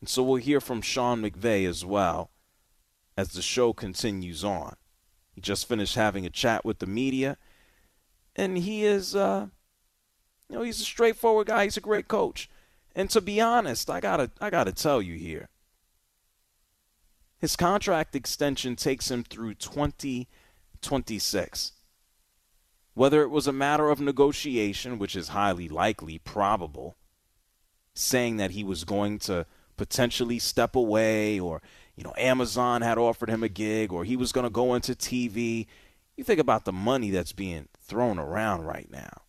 And 0.00 0.08
so 0.08 0.22
we'll 0.22 0.36
hear 0.36 0.60
from 0.60 0.82
Sean 0.82 1.22
McVay 1.22 1.66
as 1.66 1.84
well 1.84 2.30
as 3.16 3.28
the 3.28 3.42
show 3.42 3.72
continues 3.72 4.42
on. 4.44 4.74
He 5.32 5.40
just 5.40 5.68
finished 5.68 5.94
having 5.94 6.26
a 6.26 6.30
chat 6.30 6.64
with 6.64 6.78
the 6.78 6.86
media, 6.86 7.38
and 8.36 8.58
he 8.58 8.84
is, 8.84 9.14
uh, 9.14 9.46
you 10.48 10.56
know, 10.56 10.62
he's 10.62 10.80
a 10.80 10.84
straightforward 10.84 11.46
guy. 11.46 11.64
He's 11.64 11.76
a 11.76 11.80
great 11.80 12.08
coach. 12.08 12.50
And 12.94 13.08
to 13.10 13.20
be 13.20 13.40
honest, 13.40 13.88
I 13.88 14.00
gotta, 14.00 14.30
I 14.40 14.50
gotta 14.50 14.72
tell 14.72 15.00
you 15.00 15.14
here, 15.14 15.48
his 17.42 17.56
contract 17.56 18.14
extension 18.14 18.76
takes 18.76 19.10
him 19.10 19.24
through 19.24 19.54
2026. 19.54 21.72
Whether 22.94 23.22
it 23.22 23.30
was 23.30 23.48
a 23.48 23.52
matter 23.52 23.90
of 23.90 24.00
negotiation, 24.00 24.96
which 24.96 25.16
is 25.16 25.26
highly 25.28 25.68
likely, 25.68 26.18
probable, 26.18 26.94
saying 27.94 28.36
that 28.36 28.52
he 28.52 28.62
was 28.62 28.84
going 28.84 29.18
to 29.18 29.44
potentially 29.76 30.38
step 30.38 30.76
away 30.76 31.40
or 31.40 31.60
you 31.96 32.04
know 32.04 32.14
Amazon 32.16 32.82
had 32.82 32.96
offered 32.96 33.28
him 33.28 33.42
a 33.42 33.48
gig 33.48 33.92
or 33.92 34.04
he 34.04 34.16
was 34.16 34.30
going 34.30 34.44
to 34.44 34.50
go 34.50 34.74
into 34.74 34.94
TV 34.94 35.66
you 36.16 36.22
think 36.22 36.38
about 36.38 36.64
the 36.64 36.72
money 36.72 37.10
that's 37.10 37.32
being 37.32 37.66
thrown 37.80 38.16
around 38.18 38.62
right 38.62 38.88
now 38.90 39.22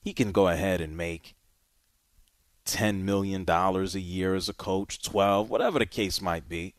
he 0.00 0.14
can 0.14 0.32
go 0.32 0.48
ahead 0.48 0.80
and 0.80 0.96
make 0.96 1.34
10 2.72 3.04
million 3.04 3.44
dollars 3.44 3.94
a 3.94 4.00
year 4.00 4.34
as 4.34 4.48
a 4.48 4.54
coach 4.54 5.02
12 5.02 5.50
whatever 5.50 5.78
the 5.78 5.84
case 5.84 6.22
might 6.22 6.48
be. 6.48 6.74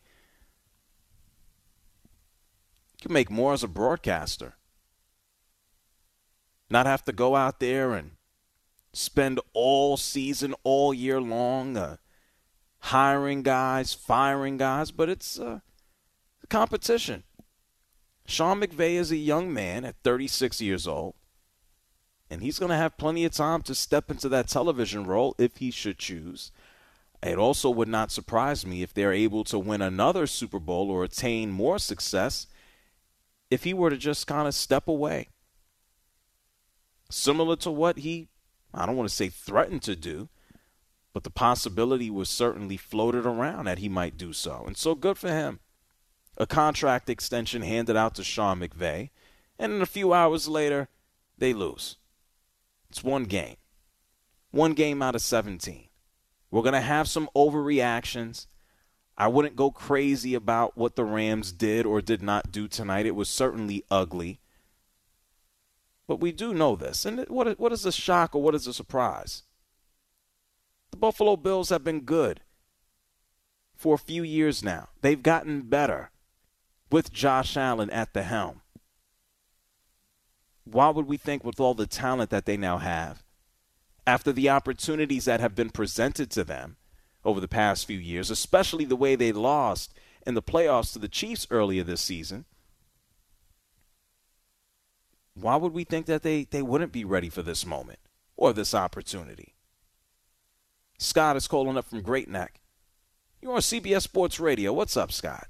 You 2.94 3.02
can 3.02 3.12
make 3.12 3.30
more 3.30 3.52
as 3.52 3.62
a 3.62 3.68
broadcaster. 3.68 4.54
Not 6.68 6.86
have 6.86 7.04
to 7.04 7.12
go 7.12 7.36
out 7.36 7.60
there 7.60 7.92
and 7.92 8.16
spend 8.92 9.38
all 9.52 9.96
season, 9.96 10.52
all 10.64 10.92
year 10.92 11.20
long, 11.20 11.76
uh, 11.76 11.98
hiring 12.80 13.44
guys, 13.44 13.94
firing 13.94 14.56
guys, 14.56 14.90
but 14.90 15.08
it's 15.08 15.38
uh, 15.38 15.60
a 16.42 16.46
competition. 16.48 17.22
Sean 18.26 18.60
McVay 18.60 18.94
is 18.94 19.12
a 19.12 19.16
young 19.16 19.52
man 19.52 19.84
at 19.84 20.02
36 20.02 20.60
years 20.60 20.88
old, 20.88 21.14
and 22.34 22.42
he's 22.42 22.58
going 22.58 22.70
to 22.70 22.76
have 22.76 22.98
plenty 22.98 23.24
of 23.24 23.32
time 23.32 23.62
to 23.62 23.74
step 23.74 24.10
into 24.10 24.28
that 24.28 24.48
television 24.48 25.06
role 25.06 25.34
if 25.38 25.56
he 25.56 25.70
should 25.70 25.98
choose. 25.98 26.52
It 27.22 27.38
also 27.38 27.70
would 27.70 27.88
not 27.88 28.12
surprise 28.12 28.66
me 28.66 28.82
if 28.82 28.92
they're 28.92 29.12
able 29.12 29.44
to 29.44 29.58
win 29.58 29.80
another 29.80 30.26
Super 30.26 30.58
Bowl 30.58 30.90
or 30.90 31.04
attain 31.04 31.50
more 31.50 31.78
success 31.78 32.46
if 33.50 33.64
he 33.64 33.72
were 33.72 33.88
to 33.88 33.96
just 33.96 34.26
kind 34.26 34.46
of 34.46 34.54
step 34.54 34.88
away. 34.88 35.28
Similar 37.08 37.56
to 37.56 37.70
what 37.70 37.98
he 37.98 38.28
I 38.74 38.86
don't 38.86 38.96
want 38.96 39.08
to 39.08 39.14
say 39.14 39.28
threatened 39.28 39.82
to 39.82 39.94
do, 39.94 40.28
but 41.12 41.22
the 41.22 41.30
possibility 41.30 42.10
was 42.10 42.28
certainly 42.28 42.76
floated 42.76 43.24
around 43.24 43.66
that 43.66 43.78
he 43.78 43.88
might 43.88 44.18
do 44.18 44.32
so. 44.32 44.64
And 44.66 44.76
so 44.76 44.96
good 44.96 45.16
for 45.16 45.28
him. 45.28 45.60
A 46.36 46.46
contract 46.46 47.08
extension 47.08 47.62
handed 47.62 47.96
out 47.96 48.16
to 48.16 48.24
Sean 48.24 48.58
McVay, 48.58 49.10
and 49.56 49.72
then 49.72 49.80
a 49.80 49.86
few 49.86 50.12
hours 50.12 50.48
later, 50.48 50.88
they 51.38 51.54
lose. 51.54 51.96
It's 52.94 53.02
one 53.02 53.24
game. 53.24 53.56
One 54.52 54.72
game 54.72 55.02
out 55.02 55.16
of 55.16 55.20
17. 55.20 55.88
We're 56.52 56.62
going 56.62 56.74
to 56.74 56.80
have 56.80 57.08
some 57.08 57.28
overreactions. 57.34 58.46
I 59.18 59.26
wouldn't 59.26 59.56
go 59.56 59.72
crazy 59.72 60.36
about 60.36 60.78
what 60.78 60.94
the 60.94 61.02
Rams 61.02 61.50
did 61.50 61.86
or 61.86 62.00
did 62.00 62.22
not 62.22 62.52
do 62.52 62.68
tonight. 62.68 63.04
It 63.04 63.16
was 63.16 63.28
certainly 63.28 63.82
ugly. 63.90 64.38
But 66.06 66.20
we 66.20 66.30
do 66.30 66.54
know 66.54 66.76
this. 66.76 67.04
And 67.04 67.26
what, 67.28 67.58
what 67.58 67.72
is 67.72 67.84
a 67.84 67.90
shock 67.90 68.32
or 68.32 68.40
what 68.40 68.54
is 68.54 68.68
a 68.68 68.72
surprise? 68.72 69.42
The 70.92 70.96
Buffalo 70.96 71.34
Bills 71.34 71.70
have 71.70 71.82
been 71.82 72.02
good 72.02 72.42
for 73.74 73.96
a 73.96 73.98
few 73.98 74.22
years 74.22 74.62
now. 74.62 74.90
They've 75.00 75.20
gotten 75.20 75.62
better 75.62 76.12
with 76.92 77.12
Josh 77.12 77.56
Allen 77.56 77.90
at 77.90 78.14
the 78.14 78.22
helm. 78.22 78.60
Why 80.64 80.88
would 80.88 81.06
we 81.06 81.16
think, 81.16 81.44
with 81.44 81.60
all 81.60 81.74
the 81.74 81.86
talent 81.86 82.30
that 82.30 82.46
they 82.46 82.56
now 82.56 82.78
have, 82.78 83.22
after 84.06 84.32
the 84.32 84.50
opportunities 84.50 85.24
that 85.26 85.40
have 85.40 85.54
been 85.54 85.70
presented 85.70 86.30
to 86.32 86.44
them 86.44 86.76
over 87.24 87.40
the 87.40 87.48
past 87.48 87.86
few 87.86 87.98
years, 87.98 88.30
especially 88.30 88.84
the 88.84 88.96
way 88.96 89.14
they 89.14 89.32
lost 89.32 89.94
in 90.26 90.34
the 90.34 90.42
playoffs 90.42 90.92
to 90.92 90.98
the 90.98 91.08
Chiefs 91.08 91.46
earlier 91.50 91.82
this 91.82 92.00
season, 92.00 92.44
why 95.34 95.56
would 95.56 95.72
we 95.72 95.84
think 95.84 96.06
that 96.06 96.22
they, 96.22 96.44
they 96.44 96.62
wouldn't 96.62 96.92
be 96.92 97.04
ready 97.04 97.28
for 97.28 97.42
this 97.42 97.66
moment 97.66 97.98
or 98.36 98.52
this 98.52 98.74
opportunity? 98.74 99.54
Scott 100.98 101.36
is 101.36 101.48
calling 101.48 101.76
up 101.76 101.86
from 101.86 102.02
Great 102.02 102.28
Neck. 102.28 102.60
You're 103.40 103.54
on 103.54 103.60
CBS 103.60 104.02
Sports 104.02 104.38
Radio. 104.40 104.72
What's 104.72 104.96
up, 104.96 105.12
Scott? 105.12 105.48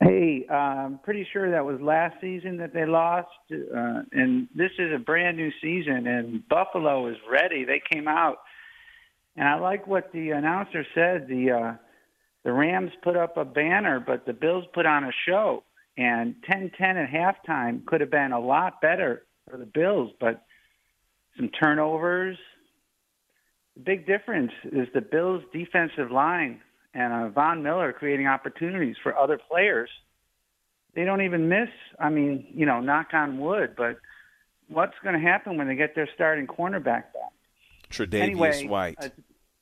Hey, 0.00 0.46
I'm 0.48 0.98
pretty 0.98 1.26
sure 1.32 1.50
that 1.50 1.64
was 1.64 1.80
last 1.80 2.16
season 2.20 2.58
that 2.58 2.74
they 2.74 2.84
lost, 2.84 3.28
uh, 3.50 4.02
and 4.12 4.48
this 4.54 4.70
is 4.78 4.92
a 4.94 4.98
brand 4.98 5.36
new 5.36 5.50
season, 5.62 6.06
and 6.06 6.46
Buffalo 6.48 7.08
is 7.08 7.16
ready. 7.30 7.64
They 7.64 7.80
came 7.90 8.08
out, 8.08 8.38
and 9.36 9.48
I 9.48 9.54
like 9.58 9.86
what 9.86 10.12
the 10.12 10.30
announcer 10.30 10.84
said. 10.94 11.28
The 11.28 11.50
uh, 11.50 11.76
the 12.44 12.52
Rams 12.52 12.90
put 13.02 13.16
up 13.16 13.36
a 13.36 13.44
banner, 13.44 14.00
but 14.00 14.26
the 14.26 14.34
Bills 14.34 14.64
put 14.74 14.84
on 14.84 15.04
a 15.04 15.12
show 15.26 15.64
and 15.96 16.34
10-10 16.50 16.80
at 16.80 17.10
halftime 17.10 17.84
could 17.86 18.00
have 18.00 18.10
been 18.10 18.32
a 18.32 18.40
lot 18.40 18.80
better 18.80 19.24
for 19.48 19.56
the 19.56 19.66
Bills, 19.66 20.10
but 20.20 20.44
some 21.36 21.50
turnovers. 21.50 22.36
The 23.76 23.82
big 23.82 24.06
difference 24.06 24.52
is 24.64 24.88
the 24.94 25.00
Bills' 25.00 25.42
defensive 25.52 26.10
line 26.10 26.60
and 26.94 27.12
uh, 27.12 27.28
Von 27.28 27.62
Miller 27.62 27.92
creating 27.92 28.26
opportunities 28.26 28.96
for 29.02 29.16
other 29.16 29.38
players. 29.38 29.90
They 30.94 31.04
don't 31.04 31.22
even 31.22 31.48
miss. 31.48 31.68
I 31.98 32.08
mean, 32.08 32.46
you 32.54 32.66
know, 32.66 32.80
knock 32.80 33.08
on 33.12 33.38
wood, 33.38 33.74
but 33.76 33.98
what's 34.68 34.94
going 35.02 35.14
to 35.14 35.20
happen 35.20 35.56
when 35.58 35.66
they 35.66 35.74
get 35.74 35.94
their 35.94 36.08
starting 36.14 36.46
cornerback 36.46 36.84
back? 37.12 37.32
Tre'Davious 37.90 38.22
anyway, 38.22 38.66
White. 38.66 38.96
Uh, 39.00 39.08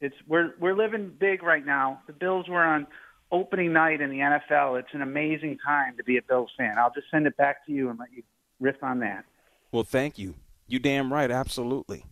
it's 0.00 0.16
we're 0.26 0.54
we're 0.58 0.74
living 0.74 1.12
big 1.18 1.42
right 1.42 1.64
now. 1.64 2.00
The 2.06 2.12
Bills 2.12 2.48
were 2.48 2.62
on 2.62 2.86
opening 3.30 3.72
night 3.72 4.00
in 4.00 4.10
the 4.10 4.18
NFL. 4.18 4.78
It's 4.78 4.92
an 4.92 5.00
amazing 5.00 5.58
time 5.64 5.96
to 5.96 6.04
be 6.04 6.18
a 6.18 6.22
Bills 6.22 6.50
fan. 6.56 6.76
I'll 6.78 6.92
just 6.92 7.06
send 7.10 7.26
it 7.26 7.36
back 7.36 7.64
to 7.66 7.72
you 7.72 7.88
and 7.88 7.98
let 7.98 8.12
you 8.12 8.22
riff 8.60 8.82
on 8.82 9.00
that. 9.00 9.24
Well, 9.70 9.84
thank 9.84 10.18
you. 10.18 10.34
You 10.66 10.78
damn 10.78 11.12
right, 11.12 11.30
absolutely. 11.30 12.04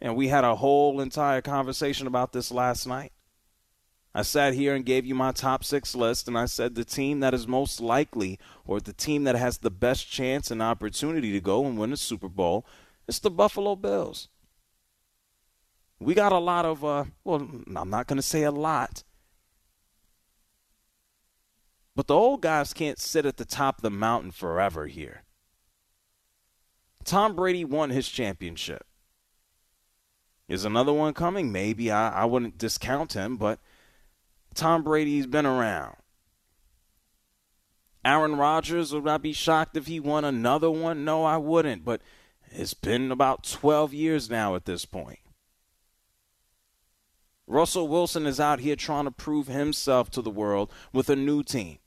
And 0.00 0.16
we 0.16 0.28
had 0.28 0.44
a 0.44 0.54
whole 0.54 1.00
entire 1.00 1.40
conversation 1.40 2.06
about 2.06 2.32
this 2.32 2.52
last 2.52 2.86
night. 2.86 3.12
I 4.14 4.22
sat 4.22 4.54
here 4.54 4.74
and 4.74 4.84
gave 4.84 5.04
you 5.04 5.14
my 5.14 5.32
top 5.32 5.64
six 5.64 5.94
list, 5.96 6.28
and 6.28 6.38
I 6.38 6.44
said 6.46 6.74
the 6.74 6.84
team 6.84 7.18
that 7.20 7.34
is 7.34 7.48
most 7.48 7.80
likely, 7.80 8.38
or 8.64 8.78
the 8.78 8.92
team 8.92 9.24
that 9.24 9.34
has 9.34 9.58
the 9.58 9.70
best 9.70 10.08
chance 10.08 10.52
and 10.52 10.62
opportunity 10.62 11.32
to 11.32 11.40
go 11.40 11.66
and 11.66 11.76
win 11.76 11.90
the 11.90 11.96
Super 11.96 12.28
Bowl, 12.28 12.64
is 13.08 13.18
the 13.18 13.30
Buffalo 13.30 13.74
Bills. 13.74 14.28
We 15.98 16.14
got 16.14 16.32
a 16.32 16.38
lot 16.38 16.64
of, 16.64 16.84
uh, 16.84 17.04
well, 17.24 17.48
I'm 17.74 17.90
not 17.90 18.06
going 18.06 18.18
to 18.18 18.22
say 18.22 18.44
a 18.44 18.52
lot, 18.52 19.02
but 21.96 22.06
the 22.06 22.14
old 22.14 22.40
guys 22.40 22.72
can't 22.72 23.00
sit 23.00 23.26
at 23.26 23.36
the 23.36 23.44
top 23.44 23.78
of 23.78 23.82
the 23.82 23.90
mountain 23.90 24.30
forever 24.30 24.86
here. 24.86 25.22
Tom 27.04 27.34
Brady 27.34 27.64
won 27.64 27.90
his 27.90 28.08
championship. 28.08 28.86
Is 30.48 30.64
another 30.64 30.92
one 30.92 31.14
coming? 31.14 31.52
Maybe. 31.52 31.90
I, 31.90 32.22
I 32.22 32.24
wouldn't 32.24 32.58
discount 32.58 33.14
him, 33.14 33.36
but 33.36 33.60
Tom 34.54 34.82
Brady's 34.82 35.26
been 35.26 35.46
around. 35.46 35.96
Aaron 38.04 38.36
Rodgers, 38.36 38.92
would 38.92 39.08
I 39.08 39.18
be 39.18 39.32
shocked 39.32 39.76
if 39.76 39.86
he 39.86 39.98
won 39.98 40.24
another 40.24 40.70
one? 40.70 41.04
No, 41.04 41.24
I 41.24 41.38
wouldn't. 41.38 41.84
But 41.84 42.02
it's 42.50 42.74
been 42.74 43.10
about 43.10 43.44
12 43.44 43.94
years 43.94 44.28
now 44.28 44.54
at 44.54 44.66
this 44.66 44.84
point. 44.84 45.20
Russell 47.46 47.88
Wilson 47.88 48.26
is 48.26 48.40
out 48.40 48.60
here 48.60 48.76
trying 48.76 49.04
to 49.04 49.10
prove 49.10 49.48
himself 49.48 50.10
to 50.10 50.22
the 50.22 50.30
world 50.30 50.70
with 50.92 51.08
a 51.08 51.16
new 51.16 51.42
team. 51.42 51.78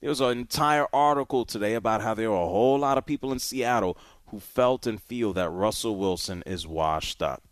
There 0.00 0.10
was 0.10 0.20
an 0.20 0.36
entire 0.36 0.86
article 0.92 1.44
today 1.44 1.74
about 1.74 2.02
how 2.02 2.14
there 2.14 2.30
are 2.30 2.42
a 2.42 2.48
whole 2.48 2.78
lot 2.78 2.98
of 2.98 3.06
people 3.06 3.30
in 3.30 3.38
Seattle 3.38 3.96
who 4.26 4.40
felt 4.40 4.86
and 4.86 5.00
feel 5.00 5.32
that 5.34 5.50
Russell 5.50 5.96
Wilson 5.96 6.42
is 6.44 6.66
washed 6.66 7.22
up 7.22 7.42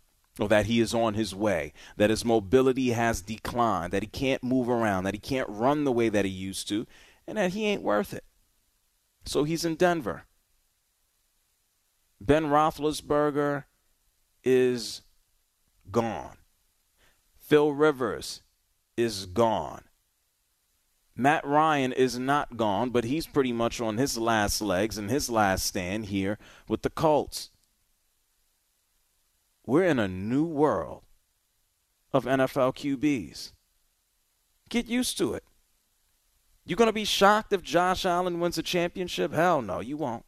or 0.41 0.47
that 0.47 0.65
he 0.65 0.79
is 0.79 0.91
on 0.91 1.13
his 1.13 1.35
way, 1.35 1.71
that 1.97 2.09
his 2.09 2.25
mobility 2.25 2.89
has 2.89 3.21
declined, 3.21 3.93
that 3.93 4.01
he 4.01 4.07
can't 4.07 4.41
move 4.41 4.67
around, 4.67 5.03
that 5.03 5.13
he 5.13 5.19
can't 5.19 5.47
run 5.47 5.83
the 5.83 5.91
way 5.91 6.09
that 6.09 6.25
he 6.25 6.31
used 6.31 6.67
to, 6.67 6.87
and 7.27 7.37
that 7.37 7.53
he 7.53 7.67
ain't 7.67 7.83
worth 7.83 8.11
it. 8.11 8.23
So 9.23 9.43
he's 9.43 9.63
in 9.63 9.75
Denver. 9.75 10.23
Ben 12.19 12.45
Roethlisberger 12.45 13.65
is 14.43 15.03
gone. 15.91 16.37
Phil 17.37 17.71
Rivers 17.73 18.41
is 18.97 19.27
gone. 19.27 19.83
Matt 21.15 21.45
Ryan 21.45 21.93
is 21.93 22.17
not 22.17 22.57
gone, 22.57 22.89
but 22.89 23.03
he's 23.03 23.27
pretty 23.27 23.53
much 23.53 23.79
on 23.79 23.99
his 23.99 24.17
last 24.17 24.59
legs 24.59 24.97
and 24.97 25.11
his 25.11 25.29
last 25.29 25.67
stand 25.67 26.05
here 26.05 26.39
with 26.67 26.81
the 26.81 26.89
Colts. 26.89 27.51
We're 29.65 29.83
in 29.83 29.99
a 29.99 30.07
new 30.07 30.45
world 30.45 31.03
of 32.13 32.25
NFL 32.25 32.75
QBs. 32.75 33.53
Get 34.69 34.87
used 34.87 35.17
to 35.17 35.33
it. 35.33 35.43
You're 36.65 36.77
going 36.77 36.87
to 36.87 36.93
be 36.93 37.05
shocked 37.05 37.53
if 37.53 37.61
Josh 37.61 38.05
Allen 38.05 38.39
wins 38.39 38.57
a 38.57 38.63
championship? 38.63 39.33
Hell 39.33 39.61
no, 39.61 39.79
you 39.79 39.97
won't. 39.97 40.25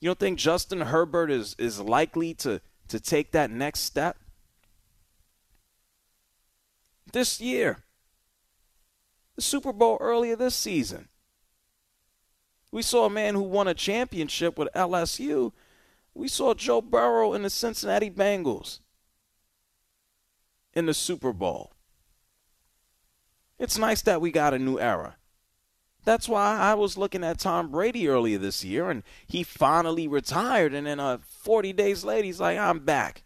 You 0.00 0.10
don't 0.10 0.18
think 0.18 0.38
Justin 0.38 0.82
Herbert 0.82 1.30
is, 1.30 1.54
is 1.58 1.80
likely 1.80 2.34
to, 2.34 2.60
to 2.88 3.00
take 3.00 3.32
that 3.32 3.50
next 3.50 3.80
step? 3.80 4.18
This 7.12 7.40
year, 7.40 7.84
the 9.36 9.42
Super 9.42 9.72
Bowl 9.72 9.98
earlier 10.00 10.36
this 10.36 10.54
season, 10.54 11.08
we 12.70 12.82
saw 12.82 13.06
a 13.06 13.10
man 13.10 13.34
who 13.34 13.42
won 13.42 13.68
a 13.68 13.74
championship 13.74 14.58
with 14.58 14.68
LSU 14.74 15.52
we 16.14 16.28
saw 16.28 16.54
Joe 16.54 16.80
Burrow 16.80 17.32
and 17.32 17.44
the 17.44 17.50
Cincinnati 17.50 18.10
Bengals 18.10 18.80
in 20.72 20.86
the 20.86 20.94
Super 20.94 21.32
Bowl. 21.32 21.72
It's 23.58 23.78
nice 23.78 24.02
that 24.02 24.20
we 24.20 24.30
got 24.30 24.54
a 24.54 24.58
new 24.58 24.78
era. 24.78 25.16
That's 26.04 26.28
why 26.28 26.58
I 26.58 26.74
was 26.74 26.98
looking 26.98 27.24
at 27.24 27.38
Tom 27.38 27.70
Brady 27.70 28.08
earlier 28.08 28.38
this 28.38 28.64
year, 28.64 28.90
and 28.90 29.02
he 29.26 29.42
finally 29.42 30.06
retired. 30.06 30.74
And 30.74 30.86
then 30.86 31.00
uh, 31.00 31.18
40 31.26 31.72
days 31.72 32.04
later, 32.04 32.26
he's 32.26 32.40
like, 32.40 32.58
I'm 32.58 32.80
back. 32.80 33.22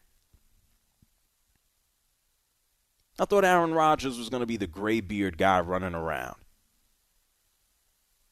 I 3.18 3.24
thought 3.24 3.45
Aaron 3.45 3.74
Rodgers 3.74 4.16
was 4.16 4.28
going 4.28 4.43
to 4.43 4.47
be 4.47 4.57
the 4.57 4.68
gray 4.68 5.01
beard 5.01 5.39
guy 5.39 5.61
running 5.61 5.95
around. 5.95 6.36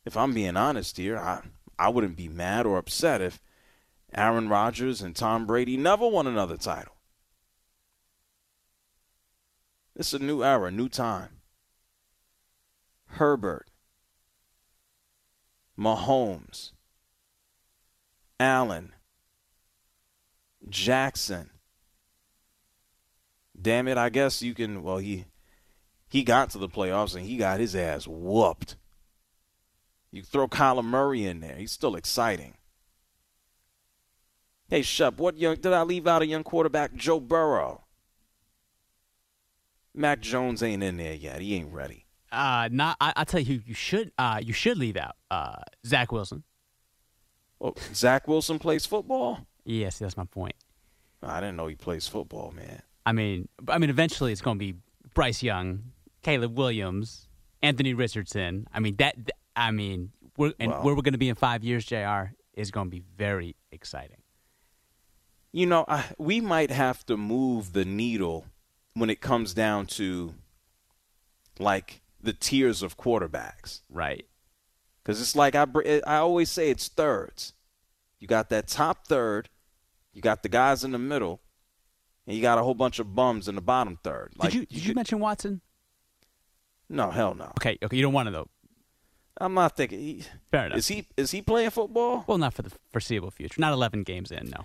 If 0.04 0.16
I'm 0.16 0.32
being 0.32 0.56
honest 0.56 0.96
here, 0.96 1.18
I, 1.18 1.42
I 1.76 1.88
wouldn't 1.88 2.16
be 2.16 2.28
mad 2.28 2.66
or 2.66 2.78
upset 2.78 3.20
if 3.20 3.40
Aaron 4.14 4.48
Rodgers 4.48 5.02
and 5.02 5.14
Tom 5.14 5.46
Brady 5.46 5.76
never 5.76 6.06
won 6.06 6.26
another 6.26 6.56
title. 6.56 6.94
It's 9.94 10.12
a 10.12 10.18
new 10.18 10.44
era, 10.44 10.70
new 10.70 10.88
time. 10.88 11.40
Herbert, 13.06 13.70
Mahomes, 15.78 16.72
Allen, 18.38 18.92
Jackson. 20.68 21.50
Damn 23.60 23.88
it, 23.88 23.96
I 23.96 24.10
guess 24.10 24.42
you 24.42 24.54
can 24.54 24.82
well 24.82 24.98
he 24.98 25.24
he 26.08 26.22
got 26.22 26.50
to 26.50 26.58
the 26.58 26.68
playoffs 26.68 27.14
and 27.14 27.24
he 27.24 27.36
got 27.36 27.60
his 27.60 27.74
ass 27.74 28.06
whooped. 28.06 28.76
You 30.10 30.22
throw 30.22 30.46
Kyler 30.46 30.84
Murray 30.84 31.24
in 31.24 31.40
there, 31.40 31.56
he's 31.56 31.72
still 31.72 31.96
exciting. 31.96 32.54
Hey, 34.68 34.82
Shep, 34.82 35.18
what 35.18 35.38
young 35.38 35.56
did 35.56 35.72
I 35.72 35.82
leave 35.82 36.08
out 36.08 36.22
a 36.22 36.26
young 36.26 36.42
quarterback? 36.42 36.94
Joe 36.94 37.20
Burrow. 37.20 37.84
Mac 39.94 40.20
Jones 40.20 40.62
ain't 40.62 40.82
in 40.82 40.96
there 40.96 41.14
yet. 41.14 41.40
He 41.40 41.54
ain't 41.54 41.72
ready. 41.72 42.04
Uh, 42.32 42.68
not. 42.72 42.96
I, 43.00 43.12
I 43.16 43.24
tell 43.24 43.40
you, 43.40 43.62
you 43.64 43.74
should. 43.74 44.10
Uh, 44.18 44.40
you 44.42 44.52
should 44.52 44.76
leave 44.76 44.96
out. 44.96 45.14
Uh, 45.30 45.62
Zach 45.86 46.10
Wilson. 46.10 46.42
Well, 47.60 47.74
oh, 47.76 47.82
Zach 47.94 48.26
Wilson 48.26 48.58
plays 48.58 48.84
football. 48.84 49.46
Yes, 49.64 50.00
that's 50.00 50.16
my 50.16 50.24
point. 50.24 50.54
I 51.22 51.40
didn't 51.40 51.56
know 51.56 51.68
he 51.68 51.76
plays 51.76 52.08
football, 52.08 52.52
man. 52.54 52.82
I 53.06 53.12
mean, 53.12 53.48
I 53.68 53.78
mean, 53.78 53.88
eventually 53.88 54.32
it's 54.32 54.42
going 54.42 54.58
to 54.58 54.64
be 54.64 54.74
Bryce 55.14 55.42
Young, 55.44 55.92
Caleb 56.22 56.58
Williams, 56.58 57.28
Anthony 57.62 57.94
Richardson. 57.94 58.66
I 58.74 58.80
mean 58.80 58.96
that. 58.96 59.14
I 59.54 59.70
mean, 59.70 60.10
we're, 60.36 60.52
and 60.58 60.72
well, 60.72 60.82
where 60.82 60.94
we're 60.96 61.02
going 61.02 61.12
to 61.12 61.18
be 61.18 61.28
in 61.28 61.36
five 61.36 61.62
years, 61.62 61.86
Jr. 61.86 62.32
is 62.54 62.72
going 62.72 62.88
to 62.88 62.90
be 62.90 63.02
very 63.16 63.54
exciting 63.70 64.18
you 65.52 65.66
know, 65.66 65.84
I, 65.88 66.04
we 66.18 66.40
might 66.40 66.70
have 66.70 67.04
to 67.06 67.16
move 67.16 67.72
the 67.72 67.84
needle 67.84 68.46
when 68.94 69.10
it 69.10 69.20
comes 69.20 69.54
down 69.54 69.86
to 69.86 70.34
like 71.58 72.02
the 72.20 72.32
tiers 72.32 72.82
of 72.82 72.96
quarterbacks. 72.96 73.80
Right. 73.90 74.26
Because 75.02 75.20
it's 75.20 75.36
like 75.36 75.54
I, 75.54 75.66
I 76.06 76.16
always 76.16 76.50
say 76.50 76.70
it's 76.70 76.88
thirds. 76.88 77.52
You 78.18 78.26
got 78.26 78.48
that 78.50 78.66
top 78.66 79.06
third, 79.06 79.48
you 80.12 80.22
got 80.22 80.42
the 80.42 80.48
guys 80.48 80.82
in 80.82 80.92
the 80.92 80.98
middle, 80.98 81.40
and 82.26 82.34
you 82.34 82.42
got 82.42 82.58
a 82.58 82.62
whole 82.62 82.74
bunch 82.74 82.98
of 82.98 83.14
bums 83.14 83.46
in 83.46 83.54
the 83.54 83.60
bottom 83.60 83.98
third. 84.02 84.32
Like, 84.36 84.50
did 84.50 84.60
you, 84.60 84.66
did 84.66 84.78
you, 84.78 84.88
you 84.88 84.94
mention 84.94 85.20
Watson? 85.20 85.60
No, 86.88 87.10
hell 87.10 87.34
no. 87.34 87.52
Okay, 87.58 87.78
okay, 87.82 87.96
you 87.96 88.02
don't 88.02 88.14
want 88.14 88.26
to 88.28 88.32
though. 88.32 88.48
I'm 89.38 89.52
not 89.52 89.76
thinking. 89.76 90.00
He, 90.00 90.24
Fair 90.50 90.66
enough. 90.66 90.78
Is 90.78 90.88
he 90.88 91.06
is 91.16 91.30
he 91.30 91.42
playing 91.42 91.70
football? 91.70 92.24
Well, 92.26 92.38
not 92.38 92.54
for 92.54 92.62
the 92.62 92.72
foreseeable 92.90 93.30
future. 93.30 93.60
Not 93.60 93.74
11 93.74 94.02
games 94.02 94.30
in, 94.30 94.48
no 94.48 94.64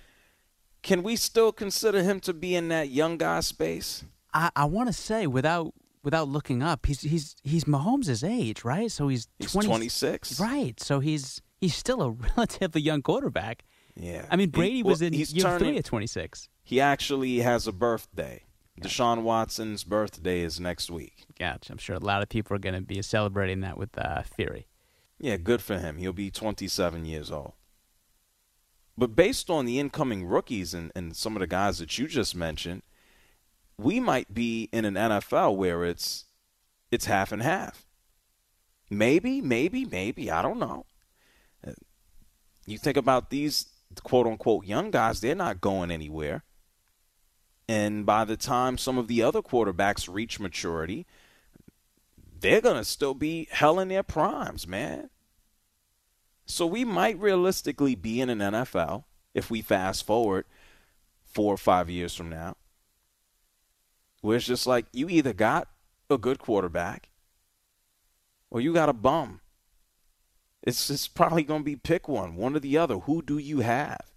can 0.83 1.03
we 1.03 1.15
still 1.15 1.51
consider 1.51 2.03
him 2.03 2.19
to 2.21 2.33
be 2.33 2.55
in 2.55 2.69
that 2.69 2.89
young 2.89 3.17
guy 3.17 3.39
space? 3.41 4.03
I, 4.33 4.49
I 4.55 4.65
want 4.65 4.87
to 4.87 4.93
say 4.93 5.27
without 5.27 5.73
without 6.03 6.27
looking 6.27 6.63
up, 6.63 6.85
he's 6.85 7.01
he's 7.01 7.35
he's 7.43 7.65
Mahomes' 7.65 8.27
age, 8.27 8.63
right? 8.63 8.91
So 8.91 9.07
he's, 9.07 9.27
he's 9.39 9.51
20, 9.51 9.67
26. 9.67 10.39
Right. 10.39 10.79
So 10.79 10.99
he's 10.99 11.41
he's 11.59 11.75
still 11.75 12.01
a 12.01 12.09
relatively 12.37 12.81
young 12.81 13.01
quarterback. 13.01 13.63
Yeah. 13.95 14.25
I 14.29 14.35
mean, 14.35 14.49
Brady 14.49 14.77
he, 14.77 14.83
well, 14.83 14.91
was 14.91 15.01
in 15.01 15.13
year 15.13 15.25
turning, 15.25 15.59
three 15.59 15.77
at 15.77 15.85
26. 15.85 16.49
He 16.63 16.79
actually 16.79 17.39
has 17.39 17.67
a 17.67 17.71
birthday. 17.71 18.43
Gotcha. 18.79 18.89
Deshaun 18.89 19.21
Watson's 19.23 19.83
birthday 19.83 20.41
is 20.41 20.59
next 20.59 20.89
week. 20.89 21.25
Gotcha. 21.37 21.73
I'm 21.73 21.77
sure 21.77 21.97
a 21.97 21.99
lot 21.99 22.21
of 22.21 22.29
people 22.29 22.55
are 22.55 22.59
going 22.59 22.75
to 22.75 22.81
be 22.81 23.01
celebrating 23.01 23.59
that 23.61 23.77
with 23.77 23.97
uh, 23.97 24.23
Theory. 24.23 24.67
Yeah, 25.19 25.37
good 25.37 25.61
for 25.61 25.77
him. 25.77 25.97
He'll 25.97 26.13
be 26.13 26.31
27 26.31 27.05
years 27.05 27.31
old. 27.31 27.53
But 29.01 29.15
based 29.15 29.49
on 29.49 29.65
the 29.65 29.79
incoming 29.79 30.25
rookies 30.25 30.75
and, 30.75 30.91
and 30.95 31.15
some 31.15 31.35
of 31.35 31.39
the 31.39 31.47
guys 31.47 31.79
that 31.79 31.97
you 31.97 32.07
just 32.07 32.35
mentioned, 32.35 32.83
we 33.75 33.99
might 33.99 34.31
be 34.31 34.69
in 34.71 34.85
an 34.85 34.93
NFL 34.93 35.55
where 35.55 35.83
it's 35.83 36.25
it's 36.91 37.05
half 37.05 37.31
and 37.31 37.41
half. 37.41 37.87
Maybe, 38.91 39.41
maybe, 39.41 39.85
maybe. 39.85 40.29
I 40.29 40.43
don't 40.43 40.59
know. 40.59 40.85
You 42.67 42.77
think 42.77 42.95
about 42.95 43.31
these 43.31 43.69
quote 44.03 44.27
unquote 44.27 44.65
young 44.65 44.91
guys, 44.91 45.19
they're 45.19 45.33
not 45.33 45.61
going 45.61 45.89
anywhere. 45.89 46.43
And 47.67 48.05
by 48.05 48.23
the 48.23 48.37
time 48.37 48.77
some 48.77 48.99
of 48.99 49.07
the 49.07 49.23
other 49.23 49.41
quarterbacks 49.41 50.13
reach 50.13 50.39
maturity, 50.39 51.07
they're 52.39 52.61
going 52.61 52.77
to 52.77 52.85
still 52.85 53.15
be 53.15 53.47
hell 53.49 53.79
in 53.79 53.87
their 53.87 54.03
primes, 54.03 54.67
man. 54.67 55.09
So 56.45 56.65
we 56.65 56.83
might 56.83 57.19
realistically 57.19 57.95
be 57.95 58.21
in 58.21 58.29
an 58.29 58.39
NFL 58.39 59.05
if 59.33 59.49
we 59.49 59.61
fast 59.61 60.05
forward 60.05 60.45
four 61.25 61.53
or 61.53 61.57
five 61.57 61.89
years 61.89 62.13
from 62.13 62.29
now, 62.29 62.55
where 64.21 64.37
it's 64.37 64.45
just 64.45 64.67
like 64.67 64.85
you 64.91 65.07
either 65.09 65.33
got 65.33 65.67
a 66.09 66.17
good 66.17 66.39
quarterback 66.39 67.09
or 68.49 68.59
you 68.59 68.73
got 68.73 68.89
a 68.89 68.93
bum. 68.93 69.39
It's 70.61 70.87
just 70.87 71.15
probably 71.15 71.43
going 71.43 71.61
to 71.61 71.65
be 71.65 71.75
pick 71.75 72.07
one, 72.07 72.35
one 72.35 72.55
or 72.55 72.59
the 72.59 72.77
other. 72.77 72.99
Who 72.99 73.21
do 73.21 73.37
you 73.37 73.61
have? 73.61 74.11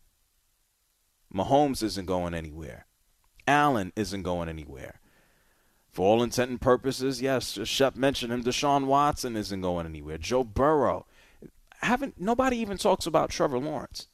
Mahomes 1.35 1.83
isn't 1.83 2.07
going 2.07 2.35
anywhere. 2.35 2.87
Allen 3.47 3.93
isn't 3.97 4.23
going 4.23 4.49
anywhere. 4.49 5.01
For 5.91 6.05
all 6.05 6.23
intent 6.23 6.51
and 6.51 6.61
purposes, 6.61 7.23
yes, 7.23 7.59
Shep 7.65 7.95
mentioned 7.97 8.33
him. 8.33 8.43
Deshaun 8.43 8.87
Watson 8.87 9.37
isn't 9.37 9.61
going 9.61 9.87
anywhere. 9.87 10.19
Joe 10.19 10.45
Burrow 10.45 11.07
haven't 11.85 12.21
nobody 12.21 12.59
even 12.59 12.79
talks 12.79 13.07
about 13.07 13.31
Trevor 13.31 13.59
Lawrence. 13.59 14.09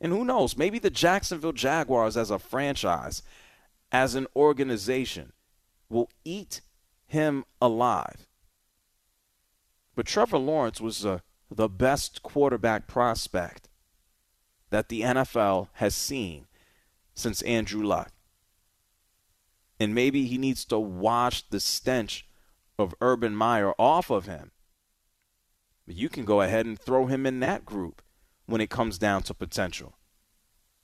And 0.00 0.12
who 0.12 0.24
knows, 0.24 0.56
maybe 0.56 0.78
the 0.78 0.90
Jacksonville 0.90 1.52
Jaguars 1.52 2.16
as 2.16 2.30
a 2.30 2.38
franchise, 2.38 3.22
as 3.92 4.14
an 4.14 4.26
organization, 4.36 5.32
will 5.88 6.10
eat 6.24 6.60
him 7.06 7.44
alive. 7.60 8.26
But 9.94 10.06
Trevor 10.06 10.38
Lawrence 10.38 10.80
was 10.80 11.06
uh, 11.06 11.20
the 11.50 11.68
best 11.68 12.22
quarterback 12.22 12.86
prospect 12.86 13.68
that 14.70 14.88
the 14.88 15.02
NFL 15.02 15.68
has 15.74 15.94
seen 15.94 16.46
since 17.14 17.42
Andrew 17.42 17.84
Luck. 17.84 18.12
And 19.78 19.94
maybe 19.94 20.26
he 20.26 20.38
needs 20.38 20.64
to 20.66 20.78
wash 20.78 21.42
the 21.48 21.60
stench 21.60 22.26
of 22.78 22.94
Urban 23.00 23.36
Meyer 23.36 23.72
off 23.78 24.10
of 24.10 24.26
him. 24.26 24.50
But 25.86 25.96
you 25.96 26.08
can 26.08 26.24
go 26.24 26.40
ahead 26.40 26.66
and 26.66 26.78
throw 26.78 27.06
him 27.06 27.26
in 27.26 27.40
that 27.40 27.64
group 27.64 28.02
when 28.46 28.60
it 28.60 28.70
comes 28.70 28.98
down 28.98 29.22
to 29.24 29.34
potential. 29.34 29.96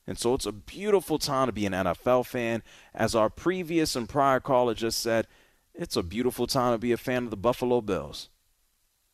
And 0.06 0.18
so 0.18 0.34
it's 0.34 0.46
a 0.46 0.52
beautiful 0.52 1.18
time 1.18 1.46
to 1.46 1.52
be 1.52 1.66
an 1.66 1.72
NFL 1.72 2.26
fan. 2.26 2.62
As 2.94 3.14
our 3.14 3.30
previous 3.30 3.94
and 3.94 4.08
prior 4.08 4.40
caller 4.40 4.74
just 4.74 4.98
said, 4.98 5.26
it's 5.74 5.96
a 5.96 6.02
beautiful 6.02 6.46
time 6.46 6.74
to 6.74 6.78
be 6.78 6.92
a 6.92 6.96
fan 6.96 7.24
of 7.24 7.30
the 7.30 7.36
Buffalo 7.36 7.80
Bills. 7.80 8.28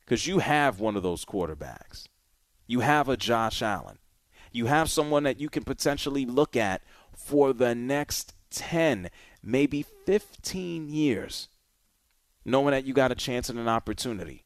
Because 0.00 0.26
you 0.26 0.38
have 0.38 0.80
one 0.80 0.96
of 0.96 1.02
those 1.02 1.24
quarterbacks. 1.24 2.06
You 2.66 2.80
have 2.80 3.08
a 3.08 3.16
Josh 3.16 3.60
Allen. 3.62 3.98
You 4.52 4.66
have 4.66 4.88
someone 4.88 5.24
that 5.24 5.38
you 5.38 5.50
can 5.50 5.64
potentially 5.64 6.24
look 6.24 6.56
at 6.56 6.82
for 7.14 7.52
the 7.52 7.74
next 7.74 8.32
10, 8.50 9.10
maybe 9.42 9.84
15 10.06 10.88
years, 10.88 11.48
knowing 12.44 12.70
that 12.70 12.86
you 12.86 12.94
got 12.94 13.12
a 13.12 13.16
chance 13.16 13.50
and 13.50 13.58
an 13.58 13.68
opportunity. 13.68 14.45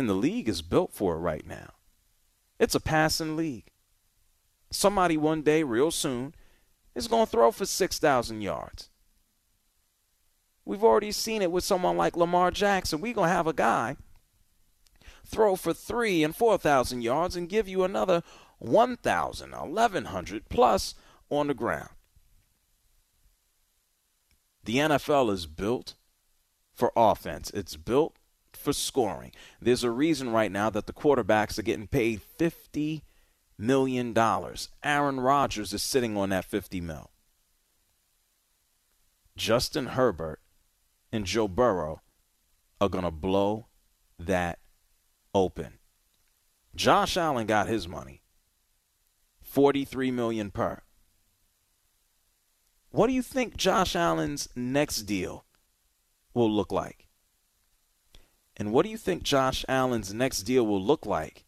And 0.00 0.08
the 0.08 0.14
league 0.14 0.48
is 0.48 0.62
built 0.62 0.94
for 0.94 1.14
it 1.14 1.18
right 1.18 1.46
now. 1.46 1.74
It's 2.58 2.74
a 2.74 2.80
passing 2.80 3.36
league. 3.36 3.70
Somebody 4.70 5.18
one 5.18 5.42
day, 5.42 5.62
real 5.62 5.90
soon, 5.90 6.34
is 6.94 7.06
going 7.06 7.26
to 7.26 7.30
throw 7.30 7.50
for 7.50 7.66
6,000 7.66 8.40
yards. 8.40 8.88
We've 10.64 10.82
already 10.82 11.12
seen 11.12 11.42
it 11.42 11.52
with 11.52 11.64
someone 11.64 11.98
like 11.98 12.16
Lamar 12.16 12.50
Jackson. 12.50 13.02
We're 13.02 13.12
going 13.12 13.28
to 13.28 13.34
have 13.34 13.46
a 13.46 13.52
guy 13.52 13.98
throw 15.26 15.54
for 15.54 15.74
three 15.74 16.24
and 16.24 16.34
4,000 16.34 17.02
yards 17.02 17.36
and 17.36 17.46
give 17.46 17.68
you 17.68 17.84
another 17.84 18.22
1,000, 18.58 19.50
1,100 19.52 20.48
plus 20.48 20.94
on 21.28 21.48
the 21.48 21.52
ground. 21.52 21.90
The 24.64 24.76
NFL 24.76 25.30
is 25.30 25.44
built 25.44 25.92
for 26.72 26.90
offense. 26.96 27.50
It's 27.50 27.76
built 27.76 28.16
for 28.60 28.72
scoring. 28.72 29.32
There's 29.60 29.84
a 29.84 29.90
reason 29.90 30.30
right 30.30 30.52
now 30.52 30.70
that 30.70 30.86
the 30.86 30.92
quarterbacks 30.92 31.58
are 31.58 31.62
getting 31.62 31.86
paid 31.88 32.22
50 32.22 33.02
million 33.58 34.12
dollars. 34.12 34.68
Aaron 34.82 35.20
Rodgers 35.20 35.72
is 35.72 35.82
sitting 35.82 36.16
on 36.16 36.30
that 36.30 36.44
50 36.44 36.80
mil. 36.80 37.10
Justin 39.36 39.86
Herbert 39.86 40.40
and 41.12 41.24
Joe 41.24 41.48
Burrow 41.48 42.02
are 42.80 42.88
going 42.88 43.04
to 43.04 43.10
blow 43.10 43.66
that 44.18 44.58
open. 45.34 45.78
Josh 46.74 47.16
Allen 47.16 47.46
got 47.46 47.68
his 47.68 47.88
money. 47.88 48.22
43 49.42 50.10
million 50.10 50.50
per. 50.50 50.82
What 52.90 53.06
do 53.06 53.12
you 53.12 53.22
think 53.22 53.56
Josh 53.56 53.94
Allen's 53.94 54.48
next 54.54 55.02
deal 55.02 55.44
will 56.34 56.50
look 56.50 56.72
like? 56.72 57.09
And 58.60 58.74
what 58.74 58.84
do 58.84 58.90
you 58.90 58.98
think 58.98 59.22
Josh 59.22 59.64
Allen's 59.70 60.12
next 60.12 60.42
deal 60.42 60.66
will 60.66 60.82
look 60.82 61.06
like 61.06 61.46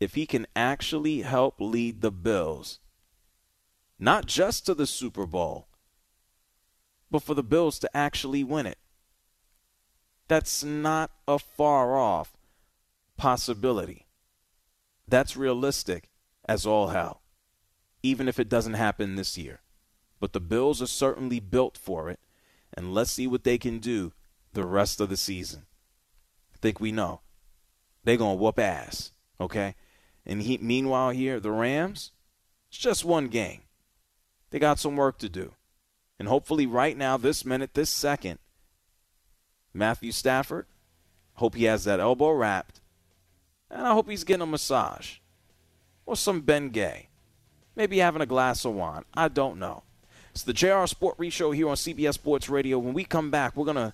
if 0.00 0.14
he 0.14 0.24
can 0.24 0.46
actually 0.56 1.20
help 1.20 1.56
lead 1.60 2.00
the 2.00 2.10
Bills 2.10 2.80
not 3.98 4.24
just 4.24 4.64
to 4.64 4.74
the 4.74 4.86
Super 4.86 5.26
Bowl, 5.26 5.68
but 7.10 7.22
for 7.22 7.34
the 7.34 7.42
Bills 7.42 7.78
to 7.80 7.94
actually 7.94 8.42
win 8.42 8.64
it? 8.64 8.78
That's 10.28 10.64
not 10.64 11.10
a 11.28 11.38
far 11.38 11.98
off 11.98 12.38
possibility. 13.18 14.06
That's 15.06 15.36
realistic 15.36 16.08
as 16.48 16.64
all 16.64 16.88
hell, 16.88 17.20
even 18.02 18.28
if 18.28 18.40
it 18.40 18.48
doesn't 18.48 18.74
happen 18.74 19.16
this 19.16 19.36
year. 19.36 19.60
But 20.20 20.32
the 20.32 20.40
Bills 20.40 20.80
are 20.80 20.86
certainly 20.86 21.38
built 21.38 21.76
for 21.76 22.08
it, 22.08 22.18
and 22.72 22.94
let's 22.94 23.10
see 23.10 23.26
what 23.26 23.44
they 23.44 23.58
can 23.58 23.78
do 23.78 24.14
the 24.54 24.64
rest 24.64 24.98
of 24.98 25.10
the 25.10 25.18
season 25.18 25.66
think 26.62 26.80
we 26.80 26.92
know. 26.92 27.20
They're 28.04 28.16
going 28.16 28.38
to 28.38 28.42
whoop 28.42 28.58
ass, 28.58 29.12
okay? 29.40 29.74
And 30.24 30.42
he, 30.42 30.58
meanwhile, 30.58 31.10
here, 31.10 31.40
the 31.40 31.50
Rams, 31.50 32.12
it's 32.70 32.78
just 32.78 33.04
one 33.04 33.28
game. 33.28 33.62
They 34.50 34.58
got 34.58 34.78
some 34.78 34.96
work 34.96 35.18
to 35.18 35.28
do. 35.28 35.52
And 36.18 36.28
hopefully, 36.28 36.66
right 36.66 36.96
now, 36.96 37.16
this 37.16 37.44
minute, 37.44 37.74
this 37.74 37.90
second, 37.90 38.38
Matthew 39.74 40.12
Stafford, 40.12 40.66
hope 41.34 41.54
he 41.54 41.64
has 41.64 41.84
that 41.84 42.00
elbow 42.00 42.30
wrapped. 42.30 42.80
And 43.70 43.86
I 43.86 43.92
hope 43.92 44.08
he's 44.08 44.24
getting 44.24 44.42
a 44.42 44.46
massage 44.46 45.16
or 46.06 46.16
some 46.16 46.42
Bengay. 46.42 47.06
Maybe 47.74 47.98
having 47.98 48.22
a 48.22 48.26
glass 48.26 48.64
of 48.64 48.74
wine. 48.74 49.04
I 49.14 49.28
don't 49.28 49.58
know. 49.58 49.82
It's 50.32 50.42
the 50.42 50.52
JR 50.52 50.86
Sport 50.86 51.16
Brief 51.16 51.32
Show 51.32 51.50
here 51.52 51.68
on 51.68 51.76
CBS 51.76 52.14
Sports 52.14 52.48
Radio. 52.48 52.78
When 52.78 52.94
we 52.94 53.04
come 53.04 53.30
back, 53.30 53.56
we're 53.56 53.64
going 53.64 53.76
to 53.76 53.92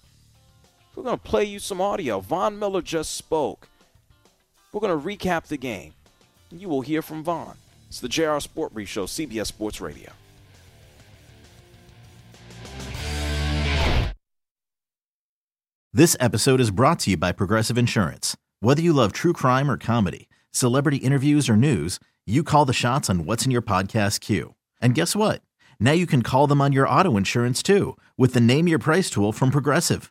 we're 0.99 1.05
going 1.05 1.17
to 1.17 1.23
play 1.23 1.45
you 1.45 1.61
some 1.61 1.81
audio. 1.81 2.19
Von 2.19 2.59
Miller 2.59 2.83
just 2.83 3.15
spoke. 3.15 3.69
We're 4.73 4.81
going 4.81 5.01
to 5.01 5.07
recap 5.07 5.45
the 5.47 5.57
game. 5.57 5.93
You 6.51 6.69
will 6.69 6.81
hear 6.81 7.03
from 7.03 7.23
Von. 7.23 7.57
It's 7.89 8.01
the 8.01 8.09
JR 8.09 8.41
Sport 8.41 8.75
Brief 8.75 8.89
Show, 8.89 9.05
CBS 9.05 9.47
Sports 9.47 9.81
Radio. 9.81 10.11
This 15.93 16.17
episode 16.19 16.61
is 16.61 16.73
brought 16.73 16.99
to 17.01 17.11
you 17.11 17.17
by 17.17 17.31
Progressive 17.31 17.79
Insurance. 17.79 18.37
Whether 18.59 18.83
you 18.83 18.93
love 18.93 19.13
true 19.13 19.33
crime 19.33 19.71
or 19.71 19.77
comedy, 19.77 20.29
celebrity 20.51 20.97
interviews 20.97 21.49
or 21.49 21.57
news, 21.57 22.01
you 22.27 22.43
call 22.43 22.65
the 22.65 22.73
shots 22.73 23.09
on 23.09 23.25
what's 23.25 23.45
in 23.45 23.53
your 23.53 23.63
podcast 23.63 24.19
queue. 24.19 24.55
And 24.83 24.97
guess 24.97 25.15
what? 25.15 25.43
Now 25.79 25.93
you 25.93 26.07
can 26.07 26.23
call 26.23 26.49
them 26.49 26.61
on 26.61 26.73
your 26.73 26.89
auto 26.89 27.17
insurance 27.17 27.63
too 27.63 27.97
with 28.17 28.35
the 28.35 28.41
Name 28.41 28.67
Your 28.67 28.81
Price 28.81 29.11
tool 29.11 29.33
from 29.33 29.51
Progressive. 29.51 30.11